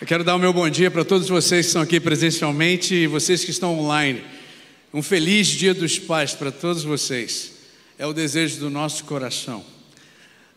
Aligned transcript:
Eu 0.00 0.06
quero 0.06 0.22
dar 0.22 0.36
o 0.36 0.38
meu 0.38 0.52
bom 0.52 0.70
dia 0.70 0.92
para 0.92 1.04
todos 1.04 1.28
vocês 1.28 1.66
que 1.66 1.70
estão 1.70 1.82
aqui 1.82 1.98
presencialmente 1.98 2.94
e 2.94 3.08
vocês 3.08 3.44
que 3.44 3.50
estão 3.50 3.76
online. 3.76 4.22
Um 4.94 5.02
feliz 5.02 5.48
Dia 5.48 5.74
dos 5.74 5.98
Pais 5.98 6.34
para 6.34 6.52
todos 6.52 6.84
vocês. 6.84 7.50
É 7.98 8.06
o 8.06 8.12
desejo 8.12 8.60
do 8.60 8.70
nosso 8.70 9.02
coração. 9.02 9.58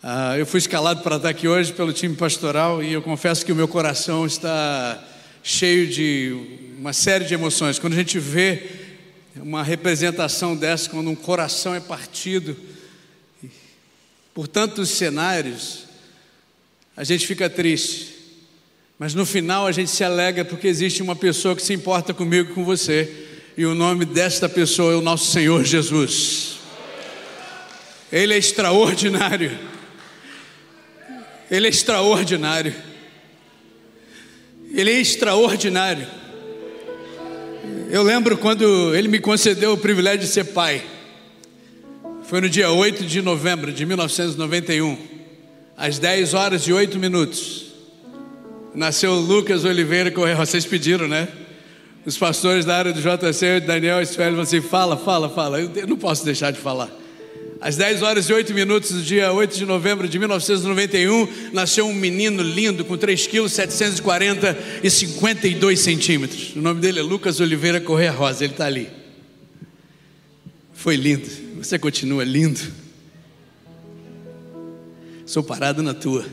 Uh, 0.04 0.38
eu 0.38 0.46
fui 0.46 0.60
escalado 0.60 1.02
para 1.02 1.16
estar 1.16 1.30
aqui 1.30 1.48
hoje 1.48 1.74
pelo 1.74 1.92
time 1.92 2.16
pastoral 2.16 2.84
e 2.84 2.94
eu 2.94 3.02
confesso 3.02 3.44
que 3.44 3.52
o 3.52 3.56
meu 3.56 3.68
coração 3.68 4.28
está 4.28 5.04
cheio 5.42 5.88
de 5.88 6.36
uma 6.78 6.94
série 6.94 7.26
de 7.26 7.34
emoções. 7.34 7.80
Quando 7.80 7.94
a 7.94 7.98
gente 7.98 8.20
vê 8.20 8.70
uma 9.38 9.64
representação 9.64 10.56
dessa, 10.56 10.88
quando 10.88 11.10
um 11.10 11.16
coração 11.16 11.74
é 11.74 11.80
partido 11.80 12.56
por 14.36 14.48
tantos 14.48 14.92
cenários, 14.92 15.86
a 16.96 17.04
gente 17.04 17.26
fica 17.26 17.50
triste. 17.50 18.21
Mas 19.02 19.16
no 19.16 19.26
final 19.26 19.66
a 19.66 19.72
gente 19.72 19.90
se 19.90 20.04
alegra 20.04 20.46
porque 20.46 20.68
existe 20.68 21.02
uma 21.02 21.16
pessoa 21.16 21.56
que 21.56 21.64
se 21.64 21.74
importa 21.74 22.14
comigo 22.14 22.52
e 22.52 22.54
com 22.54 22.64
você, 22.64 23.12
e 23.58 23.66
o 23.66 23.74
nome 23.74 24.06
desta 24.06 24.48
pessoa 24.48 24.94
é 24.94 24.96
o 24.96 25.02
nosso 25.02 25.32
Senhor 25.32 25.64
Jesus. 25.64 26.60
Ele 28.12 28.36
é 28.36 28.38
extraordinário. 28.38 29.58
Ele 31.50 31.66
é 31.66 31.70
extraordinário. 31.72 32.76
Ele 34.72 34.92
é 34.92 35.02
extraordinário. 35.02 36.08
Eu 37.90 38.04
lembro 38.04 38.38
quando 38.38 38.94
ele 38.94 39.08
me 39.08 39.18
concedeu 39.18 39.74
o 39.74 39.78
privilégio 39.78 40.20
de 40.20 40.28
ser 40.28 40.44
pai. 40.44 40.86
Foi 42.26 42.40
no 42.40 42.48
dia 42.48 42.70
8 42.70 43.04
de 43.04 43.20
novembro 43.20 43.74
de 43.74 43.84
1991, 43.84 44.96
às 45.76 45.98
10 45.98 46.36
horas 46.36 46.68
e 46.68 46.72
8 46.72 47.00
minutos. 47.00 47.71
Nasceu 48.74 49.14
Lucas 49.14 49.66
Oliveira 49.66 50.10
Correia. 50.12 50.38
Vocês 50.38 50.66
pediram, 50.66 51.08
né? 51.08 51.28
Os 52.06 52.18
pastores 52.18 52.66
da 52.66 52.78
área 52.78 52.94
do 52.94 53.02
JC, 53.02 53.60
Daniel 53.60 54.02
e 54.02 54.06
Sueli, 54.06 54.40
assim: 54.40 54.62
fala, 54.62 54.98
fala, 54.98 55.30
fala. 55.30 55.60
Eu 55.60 55.88
não 55.88 55.98
posso 55.98 56.24
deixar 56.24 56.52
de 56.52 56.60
falar. 56.60 56.90
Às 57.60 57.76
10 57.76 58.02
horas 58.02 58.26
e 58.28 58.34
8 58.34 58.56
minutos 58.56 58.92
do 58.92 59.02
dia 59.04 59.32
8 59.32 59.56
de 59.56 59.66
novembro 59.68 60.08
de 60.08 60.18
1991, 60.18 61.28
nasceu 61.54 61.86
um 61.86 61.94
menino 61.94 62.42
lindo 62.42 62.84
com 62.84 62.98
3 62.98 63.28
quilos, 63.28 63.52
740 63.54 64.58
e 64.82 64.90
52 64.90 65.80
centímetros. 65.80 66.56
O 66.56 66.60
nome 66.60 66.82
dele 66.82 67.00
é 67.00 67.04
Lucas 67.04 67.40
Oliveira 67.40 67.80
Correia 67.80 68.12
Rosa, 68.12 68.46
ele 68.46 68.54
está 68.54 68.66
ali. 68.66 68.90
Foi 70.74 70.96
lindo. 70.96 71.30
Você 71.58 71.78
continua 71.78 72.24
lindo. 72.24 72.60
Sou 75.28 75.44
parado 75.44 75.84
na 75.84 75.94
tua. 75.94 76.26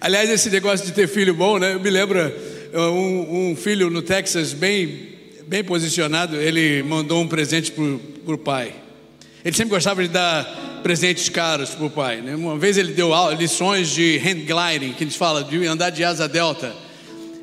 Aliás, 0.00 0.30
esse 0.30 0.48
negócio 0.48 0.86
de 0.86 0.92
ter 0.92 1.06
filho 1.06 1.34
bom, 1.34 1.58
né? 1.58 1.74
Me 1.76 1.90
lembro 1.90 2.18
um, 2.72 3.50
um 3.50 3.56
filho 3.56 3.90
no 3.90 4.00
Texas 4.00 4.52
bem, 4.52 5.10
bem 5.46 5.62
posicionado. 5.62 6.36
Ele 6.36 6.82
mandou 6.82 7.20
um 7.20 7.28
presente 7.28 7.70
para 7.72 8.34
o 8.34 8.38
pai. 8.38 8.72
Ele 9.44 9.54
sempre 9.54 9.74
gostava 9.74 10.02
de 10.02 10.08
dar 10.08 10.80
presentes 10.82 11.28
caros 11.28 11.70
para 11.70 11.84
o 11.84 11.90
pai. 11.90 12.22
Né? 12.22 12.34
Uma 12.34 12.56
vez 12.56 12.78
ele 12.78 12.92
deu 12.92 13.10
lições 13.38 13.90
de 13.90 14.18
hand 14.18 14.46
gliding, 14.46 14.94
que 14.94 15.04
eles 15.04 15.16
falam 15.16 15.42
de 15.42 15.66
andar 15.66 15.90
de 15.90 16.02
asa 16.02 16.26
delta. 16.26 16.74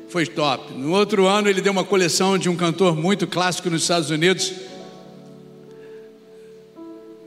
Foi 0.08 0.26
top. 0.26 0.72
No 0.74 0.92
outro 0.92 1.26
ano 1.26 1.48
ele 1.48 1.60
deu 1.60 1.70
uma 1.70 1.84
coleção 1.84 2.36
de 2.36 2.48
um 2.48 2.56
cantor 2.56 2.96
muito 2.96 3.26
clássico 3.26 3.70
nos 3.70 3.82
Estados 3.82 4.10
Unidos 4.10 4.52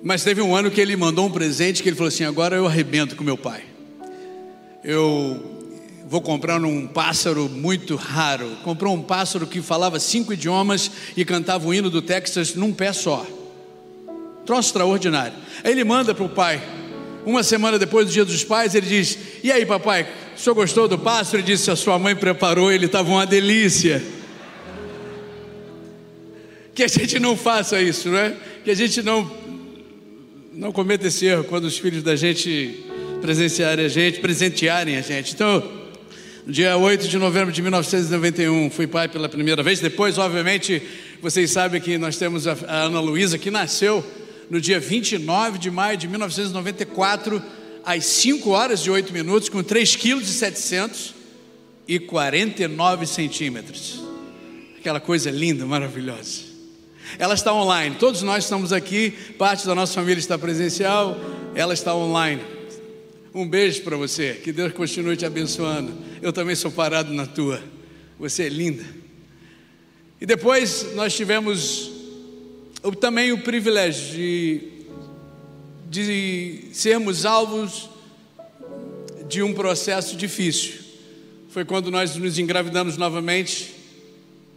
mas 0.03 0.23
teve 0.23 0.41
um 0.41 0.55
ano 0.55 0.71
que 0.71 0.81
ele 0.81 0.95
mandou 0.95 1.27
um 1.27 1.31
presente 1.31 1.83
que 1.83 1.89
ele 1.89 1.95
falou 1.95 2.07
assim: 2.07 2.23
agora 2.23 2.55
eu 2.55 2.65
arrebento 2.65 3.15
com 3.15 3.23
meu 3.23 3.37
pai. 3.37 3.70
Eu 4.83 5.39
vou 6.07 6.21
comprar 6.21 6.59
um 6.59 6.87
pássaro 6.87 7.47
muito 7.47 7.95
raro. 7.95 8.49
Comprou 8.63 8.95
um 8.95 9.01
pássaro 9.01 9.45
que 9.45 9.61
falava 9.61 9.99
cinco 9.99 10.33
idiomas 10.33 10.89
e 11.15 11.23
cantava 11.23 11.67
o 11.67 11.73
hino 11.73 11.89
do 11.89 12.01
Texas 12.01 12.55
num 12.55 12.73
pé 12.73 12.91
só. 12.91 13.25
Troço 14.43 14.69
extraordinário. 14.69 15.37
Aí 15.63 15.71
ele 15.71 15.83
manda 15.83 16.15
para 16.15 16.25
o 16.25 16.29
pai. 16.29 16.61
Uma 17.23 17.43
semana 17.43 17.77
depois 17.77 18.07
do 18.07 18.11
dia 18.11 18.25
dos 18.25 18.43
pais, 18.43 18.73
ele 18.73 18.87
diz: 18.87 19.17
E 19.43 19.51
aí, 19.51 19.63
papai, 19.67 20.07
o 20.35 20.39
senhor 20.39 20.55
gostou 20.55 20.87
do 20.87 20.97
pássaro? 20.97 21.37
Ele 21.37 21.43
disse: 21.43 21.69
A 21.69 21.75
sua 21.75 21.99
mãe 21.99 22.15
preparou, 22.15 22.71
ele 22.71 22.87
estava 22.87 23.07
uma 23.11 23.25
delícia. 23.25 24.03
Que 26.73 26.83
a 26.83 26.87
gente 26.87 27.19
não 27.19 27.37
faça 27.37 27.79
isso, 27.79 28.09
não 28.09 28.17
é? 28.17 28.35
Que 28.63 28.71
a 28.71 28.75
gente 28.75 29.03
não 29.03 29.29
não 30.51 30.71
cometa 30.71 31.07
esse 31.07 31.25
erro 31.25 31.43
quando 31.43 31.65
os 31.65 31.77
filhos 31.77 32.01
da 32.01 32.15
gente 32.15 32.90
presenciarem 33.21 33.85
a 33.85 33.87
gente, 33.87 34.19
presentearem 34.19 34.97
a 34.97 35.01
gente. 35.01 35.33
Então, 35.33 35.63
no 36.45 36.51
dia 36.51 36.75
8 36.75 37.07
de 37.07 37.17
novembro 37.17 37.53
de 37.53 37.61
1991, 37.61 38.71
fui 38.71 38.87
pai 38.87 39.07
pela 39.07 39.29
primeira 39.29 39.61
vez. 39.61 39.79
Depois, 39.79 40.17
obviamente, 40.17 40.81
vocês 41.21 41.51
sabem 41.51 41.79
que 41.79 41.97
nós 41.97 42.17
temos 42.17 42.47
a 42.47 42.57
Ana 42.67 42.99
Luísa, 42.99 43.37
que 43.37 43.51
nasceu 43.51 44.03
no 44.49 44.59
dia 44.59 44.79
29 44.79 45.59
de 45.59 45.69
maio 45.69 45.97
de 45.97 46.07
1994, 46.07 47.41
às 47.85 48.03
5 48.05 48.49
horas 48.49 48.81
e 48.81 48.89
8 48.89 49.13
minutos, 49.13 49.49
com 49.49 49.61
3 49.61 49.95
quilos 49.95 50.27
e 50.29 50.33
700 50.33 51.13
e 51.87 51.99
49 51.99 53.05
centímetros. 53.05 54.01
Aquela 54.79 54.99
coisa 54.99 55.29
linda, 55.29 55.63
maravilhosa. 55.65 56.41
Ela 57.19 57.35
está 57.35 57.53
online. 57.53 57.97
Todos 57.99 58.23
nós 58.23 58.45
estamos 58.45 58.73
aqui, 58.73 59.11
parte 59.37 59.65
da 59.67 59.75
nossa 59.75 59.93
família 59.93 60.19
está 60.19 60.37
presencial, 60.37 61.17
ela 61.53 61.73
está 61.73 61.93
online. 61.95 62.41
Um 63.33 63.47
beijo 63.47 63.81
para 63.83 63.95
você, 63.95 64.33
que 64.33 64.51
Deus 64.51 64.73
continue 64.73 65.15
te 65.15 65.25
abençoando. 65.25 65.93
Eu 66.21 66.33
também 66.33 66.55
sou 66.55 66.71
parado 66.71 67.13
na 67.13 67.25
tua. 67.25 67.63
Você 68.19 68.43
é 68.43 68.49
linda. 68.49 68.85
E 70.19 70.25
depois 70.25 70.93
nós 70.95 71.15
tivemos 71.15 71.91
também 72.99 73.31
o 73.31 73.37
privilégio 73.39 74.13
de, 74.13 74.61
de 75.89 76.63
sermos 76.73 77.25
alvos 77.25 77.89
de 79.27 79.41
um 79.41 79.53
processo 79.53 80.15
difícil. 80.15 80.81
Foi 81.49 81.63
quando 81.65 81.89
nós 81.89 82.15
nos 82.15 82.37
engravidamos 82.37 82.97
novamente 82.97 83.81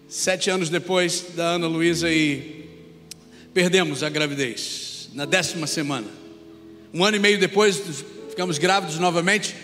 Sete 0.09 0.49
anos 0.49 0.69
depois 0.69 1.33
da 1.35 1.55
Ana 1.55 1.67
Luísa 1.67 2.09
e 2.09 2.67
perdemos 3.53 4.03
a 4.05 4.09
gravidez, 4.09 5.09
na 5.13 5.25
décima 5.25 5.67
semana. 5.67 6.07
Um 6.93 7.05
ano 7.05 7.17
e 7.17 7.19
meio 7.21 7.37
depois, 7.37 7.83
ficamos 8.35 8.59
grávidos 8.59 8.99
novamente, 8.99 9.55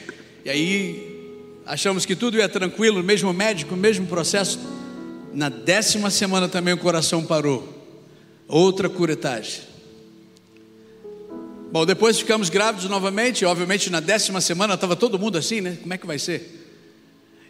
e 0.45 0.49
aí 0.49 1.27
achamos 1.67 2.07
que 2.07 2.15
tudo 2.15 2.37
ia 2.37 2.49
tranquilo, 2.49 3.03
mesmo 3.03 3.33
médico, 3.33 3.75
mesmo 3.75 4.07
processo. 4.07 4.61
Na 5.35 5.49
décima 5.49 6.09
semana 6.09 6.49
também 6.49 6.73
o 6.73 6.79
coração 6.79 7.25
parou, 7.25 7.69
outra 8.47 8.89
curetagem. 8.89 9.63
Bom, 11.73 11.85
depois 11.85 12.21
ficamos 12.21 12.49
grávidos 12.49 12.89
novamente, 12.89 13.45
obviamente 13.45 13.91
na 13.91 13.99
décima 13.99 14.41
semana 14.41 14.75
estava 14.75 14.95
todo 14.95 15.19
mundo 15.19 15.37
assim, 15.37 15.61
né? 15.61 15.77
Como 15.83 15.93
é 15.93 15.99
que 15.99 16.07
vai 16.07 16.21
ser? 16.21 16.69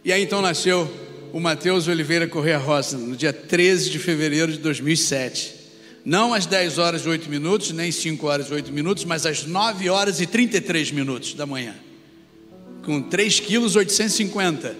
E 0.02 0.14
aí 0.14 0.22
então 0.22 0.40
nasceu 0.40 0.90
o 1.34 1.38
Matheus 1.38 1.86
Oliveira 1.86 2.26
Correia 2.26 2.58
Rosa, 2.58 2.96
no 2.96 3.14
dia 3.14 3.32
13 3.32 3.90
de 3.90 3.98
fevereiro 3.98 4.52
de 4.52 4.58
2007. 4.58 5.59
Não 6.04 6.32
às 6.32 6.46
10 6.46 6.78
horas 6.78 7.04
e 7.04 7.08
8 7.08 7.28
minutos, 7.28 7.72
nem 7.72 7.92
5 7.92 8.26
horas 8.26 8.48
e 8.48 8.54
8 8.54 8.72
minutos, 8.72 9.04
mas 9.04 9.26
às 9.26 9.44
9 9.44 9.88
horas 9.90 10.20
e 10.20 10.26
33 10.26 10.92
minutos 10.92 11.34
da 11.34 11.46
manhã. 11.46 11.74
Com 12.82 13.02
3 13.02 13.40
quilos 13.40 13.76
850 13.76 14.74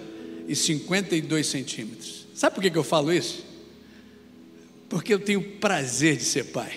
e 0.47 0.55
52 0.55 1.47
centímetros. 1.47 2.25
Sabe 2.33 2.55
por 2.55 2.61
que, 2.61 2.75
eu 2.75 2.83
falo 2.83 3.13
isso? 3.13 3.45
Porque 4.89 5.13
eu 5.13 5.19
tenho 5.19 5.41
prazer 5.41 6.17
de 6.17 6.23
ser 6.23 6.45
pai. 6.45 6.71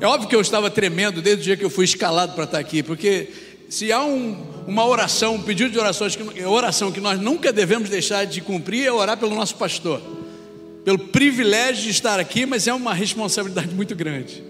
É 0.00 0.06
óbvio 0.06 0.28
que 0.28 0.34
eu 0.34 0.40
estava 0.40 0.70
tremendo 0.70 1.22
desde 1.22 1.40
o 1.40 1.44
dia 1.44 1.56
que 1.56 1.64
eu 1.64 1.70
fui 1.70 1.84
escalado 1.84 2.34
para 2.34 2.44
estar 2.44 2.58
aqui, 2.58 2.82
porque 2.82 3.28
se 3.68 3.92
há 3.92 4.02
um, 4.04 4.64
uma 4.66 4.86
oração, 4.86 5.34
um 5.34 5.42
pedido 5.42 5.70
de 5.70 5.78
orações, 5.78 6.16
que, 6.16 6.44
oração 6.44 6.90
que 6.90 7.00
nós 7.00 7.20
nunca 7.20 7.52
devemos 7.52 7.88
deixar 7.88 8.24
de 8.24 8.40
cumprir, 8.40 8.86
é 8.86 8.92
orar 8.92 9.16
pelo 9.16 9.34
nosso 9.34 9.56
pastor, 9.56 10.00
pelo 10.84 10.98
privilégio 10.98 11.84
de 11.84 11.90
estar 11.90 12.18
aqui, 12.18 12.46
mas 12.46 12.66
é 12.66 12.74
uma 12.74 12.94
responsabilidade 12.94 13.74
muito 13.74 13.94
grande. 13.94 14.42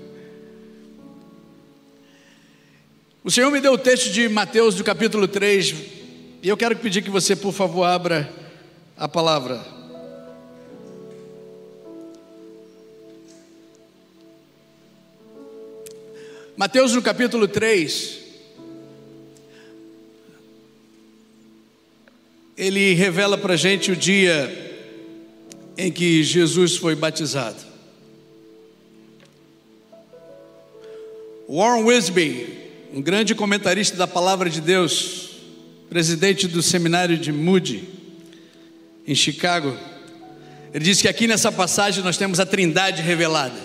O 3.24 3.30
Senhor 3.30 3.50
me 3.50 3.60
deu 3.60 3.72
o 3.72 3.78
texto 3.78 4.10
de 4.10 4.28
Mateus 4.28 4.74
do 4.74 4.84
capítulo 4.84 5.26
3, 5.28 5.74
e 6.42 6.48
eu 6.48 6.56
quero 6.56 6.76
pedir 6.76 7.02
que 7.02 7.10
você, 7.10 7.34
por 7.34 7.52
favor, 7.52 7.84
abra 7.84 8.32
a 8.96 9.08
palavra. 9.08 9.64
Mateus 16.56 16.92
no 16.92 17.02
capítulo 17.02 17.46
3, 17.46 18.18
ele 22.56 22.94
revela 22.94 23.38
para 23.38 23.54
a 23.54 23.56
gente 23.56 23.92
o 23.92 23.96
dia 23.96 24.67
em 25.78 25.92
que 25.92 26.24
Jesus 26.24 26.76
foi 26.76 26.96
batizado. 26.96 27.64
Warren 31.48 31.84
Wisby, 31.84 32.58
um 32.92 33.00
grande 33.00 33.32
comentarista 33.32 33.96
da 33.96 34.06
palavra 34.06 34.50
de 34.50 34.60
Deus, 34.60 35.30
presidente 35.88 36.48
do 36.48 36.60
seminário 36.60 37.16
de 37.16 37.32
Moody, 37.32 37.88
em 39.06 39.14
Chicago, 39.14 39.78
ele 40.74 40.84
disse 40.84 41.02
que 41.02 41.08
aqui 41.08 41.28
nessa 41.28 41.52
passagem 41.52 42.02
nós 42.02 42.18
temos 42.18 42.40
a 42.40 42.44
trindade 42.44 43.00
revelada. 43.00 43.58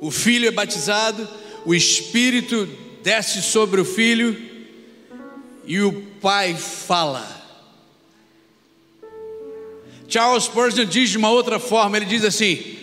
O 0.00 0.10
filho 0.10 0.48
é 0.48 0.50
batizado, 0.50 1.28
o 1.66 1.74
espírito 1.74 2.66
desce 3.02 3.42
sobre 3.42 3.78
o 3.78 3.84
filho 3.84 4.36
e 5.66 5.80
o 5.80 5.92
pai 6.20 6.54
fala. 6.54 7.35
Charles 10.08 10.44
Spurgeon 10.44 10.84
diz 10.84 11.10
de 11.10 11.18
uma 11.18 11.30
outra 11.30 11.58
forma, 11.58 11.96
ele 11.96 12.06
diz 12.06 12.24
assim: 12.24 12.76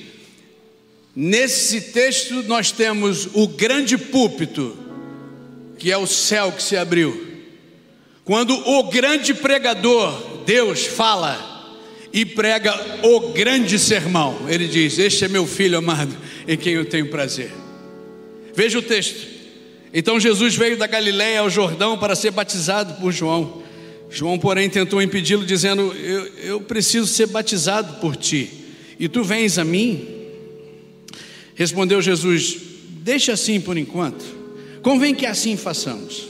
nesse 1.16 1.80
texto 1.80 2.44
nós 2.44 2.72
temos 2.72 3.30
o 3.34 3.48
grande 3.48 3.98
púlpito, 3.98 4.78
que 5.78 5.92
é 5.92 5.98
o 5.98 6.08
céu 6.08 6.52
que 6.52 6.64
se 6.64 6.76
abriu. 6.76 7.32
Quando 8.26 8.54
o 8.56 8.84
grande 8.84 9.34
pregador, 9.34 10.44
Deus, 10.46 10.86
fala 10.86 11.52
e 12.12 12.26
prega 12.26 12.74
o 13.04 13.32
grande 13.32 13.80
sermão, 13.80 14.46
ele 14.48 14.68
diz: 14.68 15.00
Este 15.00 15.26
é 15.26 15.28
meu 15.28 15.48
filho 15.48 15.78
amado, 15.78 16.16
em 16.48 16.58
quem 16.58 16.74
eu 16.74 16.86
tenho 16.86 17.10
prazer. 17.10 17.52
Veja 18.54 18.78
o 18.80 18.84
texto. 18.84 19.34
Então 19.94 20.20
Jesus 20.20 20.56
veio 20.56 20.78
da 20.78 20.88
Galiléia 20.88 21.40
ao 21.40 21.50
Jordão 21.50 21.98
para 21.98 22.16
ser 22.16 22.32
batizado 22.32 22.96
por 22.96 23.12
João. 23.12 23.63
João, 24.14 24.38
porém, 24.38 24.70
tentou 24.70 25.02
impedi-lo, 25.02 25.44
dizendo: 25.44 25.92
eu, 25.94 26.28
eu 26.38 26.62
preciso 26.62 27.08
ser 27.08 27.26
batizado 27.26 28.00
por 28.00 28.16
ti, 28.16 28.48
e 29.00 29.10
tu 29.10 29.24
vens 29.24 29.58
a 29.58 29.66
mim? 29.66 30.08
Respondeu 31.56 32.00
Jesus: 32.00 32.58
Deixa 33.02 33.34
assim 33.34 33.60
por 33.60 33.76
enquanto, 33.76 34.24
convém 34.84 35.16
que 35.16 35.26
assim 35.26 35.58
façamos, 35.58 36.28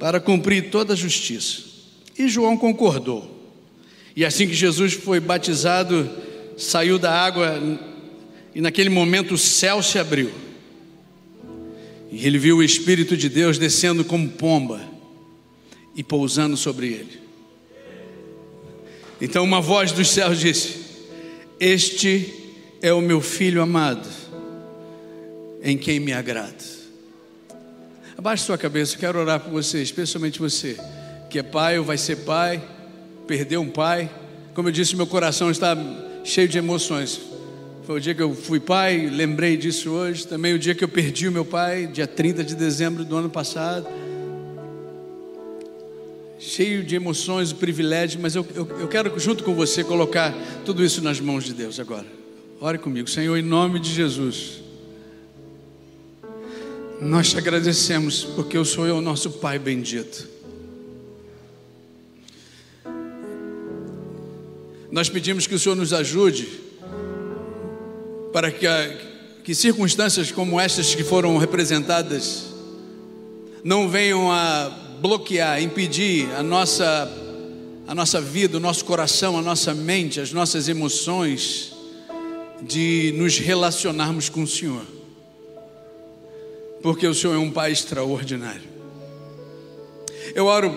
para 0.00 0.18
cumprir 0.18 0.70
toda 0.70 0.94
a 0.94 0.96
justiça. 0.96 1.62
E 2.18 2.26
João 2.26 2.56
concordou. 2.56 3.38
E 4.16 4.24
assim 4.24 4.48
que 4.48 4.54
Jesus 4.54 4.92
foi 4.92 5.20
batizado, 5.20 6.10
saiu 6.58 6.98
da 6.98 7.12
água, 7.12 7.56
e 8.52 8.60
naquele 8.60 8.90
momento 8.90 9.34
o 9.34 9.38
céu 9.38 9.80
se 9.80 9.96
abriu. 9.96 10.32
E 12.10 12.26
ele 12.26 12.36
viu 12.36 12.56
o 12.56 12.64
Espírito 12.64 13.16
de 13.16 13.28
Deus 13.28 13.58
descendo 13.58 14.04
como 14.04 14.28
pomba 14.28 14.89
e 16.00 16.02
pousando 16.02 16.56
sobre 16.56 16.86
ele. 16.86 17.20
Então 19.20 19.44
uma 19.44 19.60
voz 19.60 19.92
dos 19.92 20.08
céus 20.08 20.40
disse: 20.40 20.78
Este 21.60 22.32
é 22.80 22.90
o 22.90 23.02
meu 23.02 23.20
filho 23.20 23.60
amado, 23.60 24.08
em 25.62 25.76
quem 25.76 26.00
me 26.00 26.14
agrado. 26.14 26.64
Abaixe 28.16 28.44
sua 28.44 28.56
cabeça, 28.56 28.94
eu 28.94 28.98
quero 28.98 29.18
orar 29.18 29.40
por 29.40 29.50
você, 29.50 29.82
especialmente 29.82 30.38
você, 30.38 30.78
que 31.28 31.38
é 31.38 31.42
pai 31.42 31.78
ou 31.78 31.84
vai 31.84 31.98
ser 31.98 32.16
pai, 32.16 32.66
perdeu 33.26 33.60
um 33.60 33.68
pai. 33.68 34.10
Como 34.54 34.68
eu 34.68 34.72
disse, 34.72 34.96
meu 34.96 35.06
coração 35.06 35.50
está 35.50 35.76
cheio 36.24 36.48
de 36.48 36.56
emoções. 36.56 37.20
Foi 37.84 37.98
o 37.98 38.00
dia 38.00 38.14
que 38.14 38.22
eu 38.22 38.34
fui 38.34 38.58
pai, 38.58 39.06
lembrei 39.06 39.54
disso 39.54 39.90
hoje. 39.90 40.26
Também 40.26 40.54
o 40.54 40.58
dia 40.58 40.74
que 40.74 40.82
eu 40.82 40.88
perdi 40.88 41.28
o 41.28 41.32
meu 41.32 41.44
pai, 41.44 41.86
dia 41.86 42.06
30 42.06 42.42
de 42.42 42.54
dezembro 42.54 43.04
do 43.04 43.16
ano 43.18 43.28
passado. 43.28 43.99
Cheio 46.50 46.82
de 46.82 46.96
emoções 46.96 47.52
e 47.52 47.54
privilégios, 47.54 48.20
mas 48.20 48.34
eu, 48.34 48.44
eu, 48.56 48.66
eu 48.80 48.88
quero, 48.88 49.16
junto 49.20 49.44
com 49.44 49.54
você, 49.54 49.84
colocar 49.84 50.34
tudo 50.64 50.84
isso 50.84 51.00
nas 51.00 51.20
mãos 51.20 51.44
de 51.44 51.54
Deus 51.54 51.78
agora. 51.78 52.04
Ore 52.60 52.76
comigo, 52.76 53.08
Senhor, 53.08 53.36
em 53.36 53.42
nome 53.42 53.78
de 53.78 53.88
Jesus. 53.94 54.60
Nós 57.00 57.30
te 57.30 57.38
agradecemos 57.38 58.24
porque 58.24 58.58
o 58.58 58.64
Senhor 58.64 58.88
é 58.88 58.92
o 58.92 59.00
nosso 59.00 59.30
Pai 59.30 59.60
bendito. 59.60 60.28
Nós 64.90 65.08
pedimos 65.08 65.46
que 65.46 65.54
o 65.54 65.58
Senhor 65.58 65.76
nos 65.76 65.92
ajude 65.92 66.48
para 68.32 68.50
que, 68.50 68.66
a, 68.66 68.98
que 69.44 69.54
circunstâncias 69.54 70.32
como 70.32 70.58
estas 70.58 70.96
que 70.96 71.04
foram 71.04 71.38
representadas 71.38 72.46
não 73.62 73.88
venham 73.88 74.32
a 74.32 74.89
bloquear, 75.00 75.62
impedir 75.62 76.30
a 76.34 76.42
nossa, 76.42 77.10
a 77.86 77.94
nossa 77.94 78.20
vida, 78.20 78.58
o 78.58 78.60
nosso 78.60 78.84
coração, 78.84 79.38
a 79.38 79.42
nossa 79.42 79.74
mente, 79.74 80.20
as 80.20 80.32
nossas 80.32 80.68
emoções 80.68 81.72
de 82.62 83.14
nos 83.16 83.38
relacionarmos 83.38 84.28
com 84.28 84.42
o 84.42 84.46
Senhor, 84.46 84.84
porque 86.82 87.06
o 87.06 87.14
Senhor 87.14 87.34
é 87.34 87.38
um 87.38 87.50
Pai 87.50 87.72
extraordinário. 87.72 88.68
Eu 90.34 90.44
oro 90.44 90.70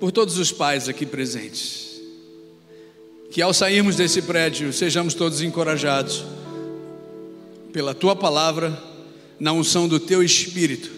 por 0.00 0.10
todos 0.10 0.36
os 0.38 0.50
pais 0.50 0.88
aqui 0.88 1.06
presentes, 1.06 2.00
que 3.30 3.40
ao 3.40 3.54
sairmos 3.54 3.96
desse 3.96 4.22
prédio 4.22 4.72
sejamos 4.72 5.14
todos 5.14 5.40
encorajados 5.40 6.24
pela 7.72 7.94
tua 7.94 8.16
palavra, 8.16 8.76
na 9.38 9.52
unção 9.52 9.86
do 9.86 10.00
teu 10.00 10.22
espírito, 10.22 10.90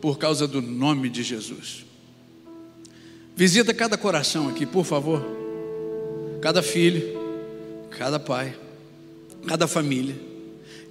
por 0.00 0.18
causa 0.18 0.46
do 0.46 0.62
nome 0.62 1.08
de 1.08 1.22
Jesus. 1.22 1.84
Visita 3.36 3.72
cada 3.72 3.96
coração 3.96 4.48
aqui, 4.48 4.66
por 4.66 4.84
favor. 4.84 5.24
Cada 6.40 6.62
filho, 6.62 7.18
cada 7.90 8.18
pai, 8.18 8.54
cada 9.46 9.66
família, 9.66 10.14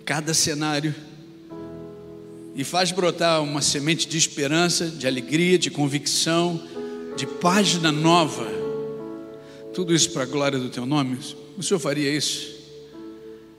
cada 0.06 0.34
cenário. 0.34 0.94
E 2.56 2.64
faz 2.64 2.92
brotar 2.92 3.42
uma 3.42 3.62
semente 3.62 4.08
de 4.08 4.18
esperança, 4.18 4.88
de 4.88 5.08
alegria, 5.08 5.58
de 5.58 5.70
convicção, 5.70 6.62
de 7.16 7.26
página 7.26 7.92
nova. 7.92 8.48
Tudo 9.74 9.94
isso 9.94 10.12
para 10.12 10.24
a 10.24 10.26
glória 10.26 10.60
do 10.60 10.70
teu 10.70 10.86
nome. 10.86 11.18
O 11.58 11.64
Senhor 11.64 11.80
faria 11.80 12.12
isso? 12.12 12.58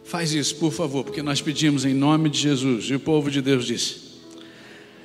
Faz 0.05 0.33
isso, 0.33 0.57
por 0.57 0.73
favor, 0.73 1.05
porque 1.05 1.23
nós 1.23 1.41
pedimos 1.41 1.85
em 1.85 1.95
nome 1.95 2.29
de 2.29 2.39
Jesus. 2.39 2.87
E 2.87 2.95
o 2.95 3.01
povo 3.01 3.31
de 3.31 3.41
Deus 3.41 3.65
disse: 3.65 4.10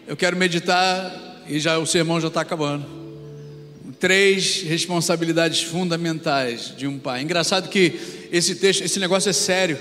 Eu 0.07 0.15
quero 0.15 0.37
meditar, 0.37 1.43
e 1.47 1.59
já 1.59 1.79
o 1.79 1.85
sermão 1.85 2.21
já 2.21 2.27
está 2.27 2.41
acabando. 2.41 2.85
Três 3.99 4.61
responsabilidades 4.61 5.63
fundamentais 5.63 6.73
de 6.77 6.85
um 6.85 6.99
pai. 6.99 7.23
Engraçado 7.23 7.69
que 7.69 8.27
esse 8.31 8.55
texto, 8.55 8.83
esse 8.83 8.99
negócio 8.99 9.29
é 9.29 9.33
sério, 9.33 9.79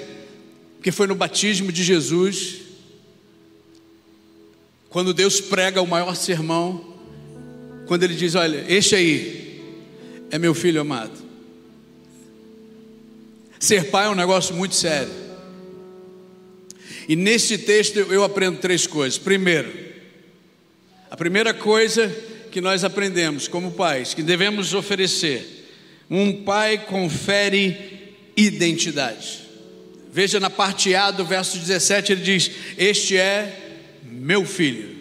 porque 0.77 0.91
foi 0.91 1.07
no 1.07 1.15
batismo 1.15 1.71
de 1.71 1.85
Jesus, 1.85 2.63
quando 4.89 5.13
Deus 5.13 5.43
prega 5.43 5.83
o 5.83 5.87
maior 5.87 6.17
sermão, 6.17 6.95
quando 7.87 8.05
ele 8.05 8.15
diz: 8.15 8.35
Olha, 8.35 8.65
este 8.67 8.95
aí 8.95 9.63
é 10.31 10.39
meu 10.39 10.55
filho 10.55 10.81
amado. 10.81 11.23
Ser 13.61 13.91
pai 13.91 14.07
é 14.07 14.11
um 14.11 14.15
negócio 14.15 14.55
muito 14.55 14.75
sério. 14.75 15.13
E 17.07 17.15
nesse 17.15 17.59
texto 17.59 17.99
eu 17.99 18.25
aprendo 18.25 18.59
três 18.59 18.87
coisas. 18.87 19.19
Primeiro, 19.19 19.94
a 21.15 21.17
primeira 21.17 21.55
coisa 21.55 22.09
que 22.51 22.61
nós 22.61 22.83
aprendemos 22.83 23.47
como 23.47 23.71
pais, 23.71 24.15
que 24.15 24.21
devemos 24.21 24.75
oferecer, 24.75 25.65
um 26.11 26.43
pai 26.43 26.77
confere 26.77 28.17
identidade. 28.37 29.43
Veja 30.11 30.41
na 30.41 30.51
parte 30.51 30.93
A 30.93 31.13
do 31.13 31.25
verso 31.25 31.57
17, 31.57 32.11
ele 32.11 32.21
diz: 32.21 32.51
Este 32.77 33.17
é 33.17 33.79
meu 34.03 34.45
filho. 34.45 34.93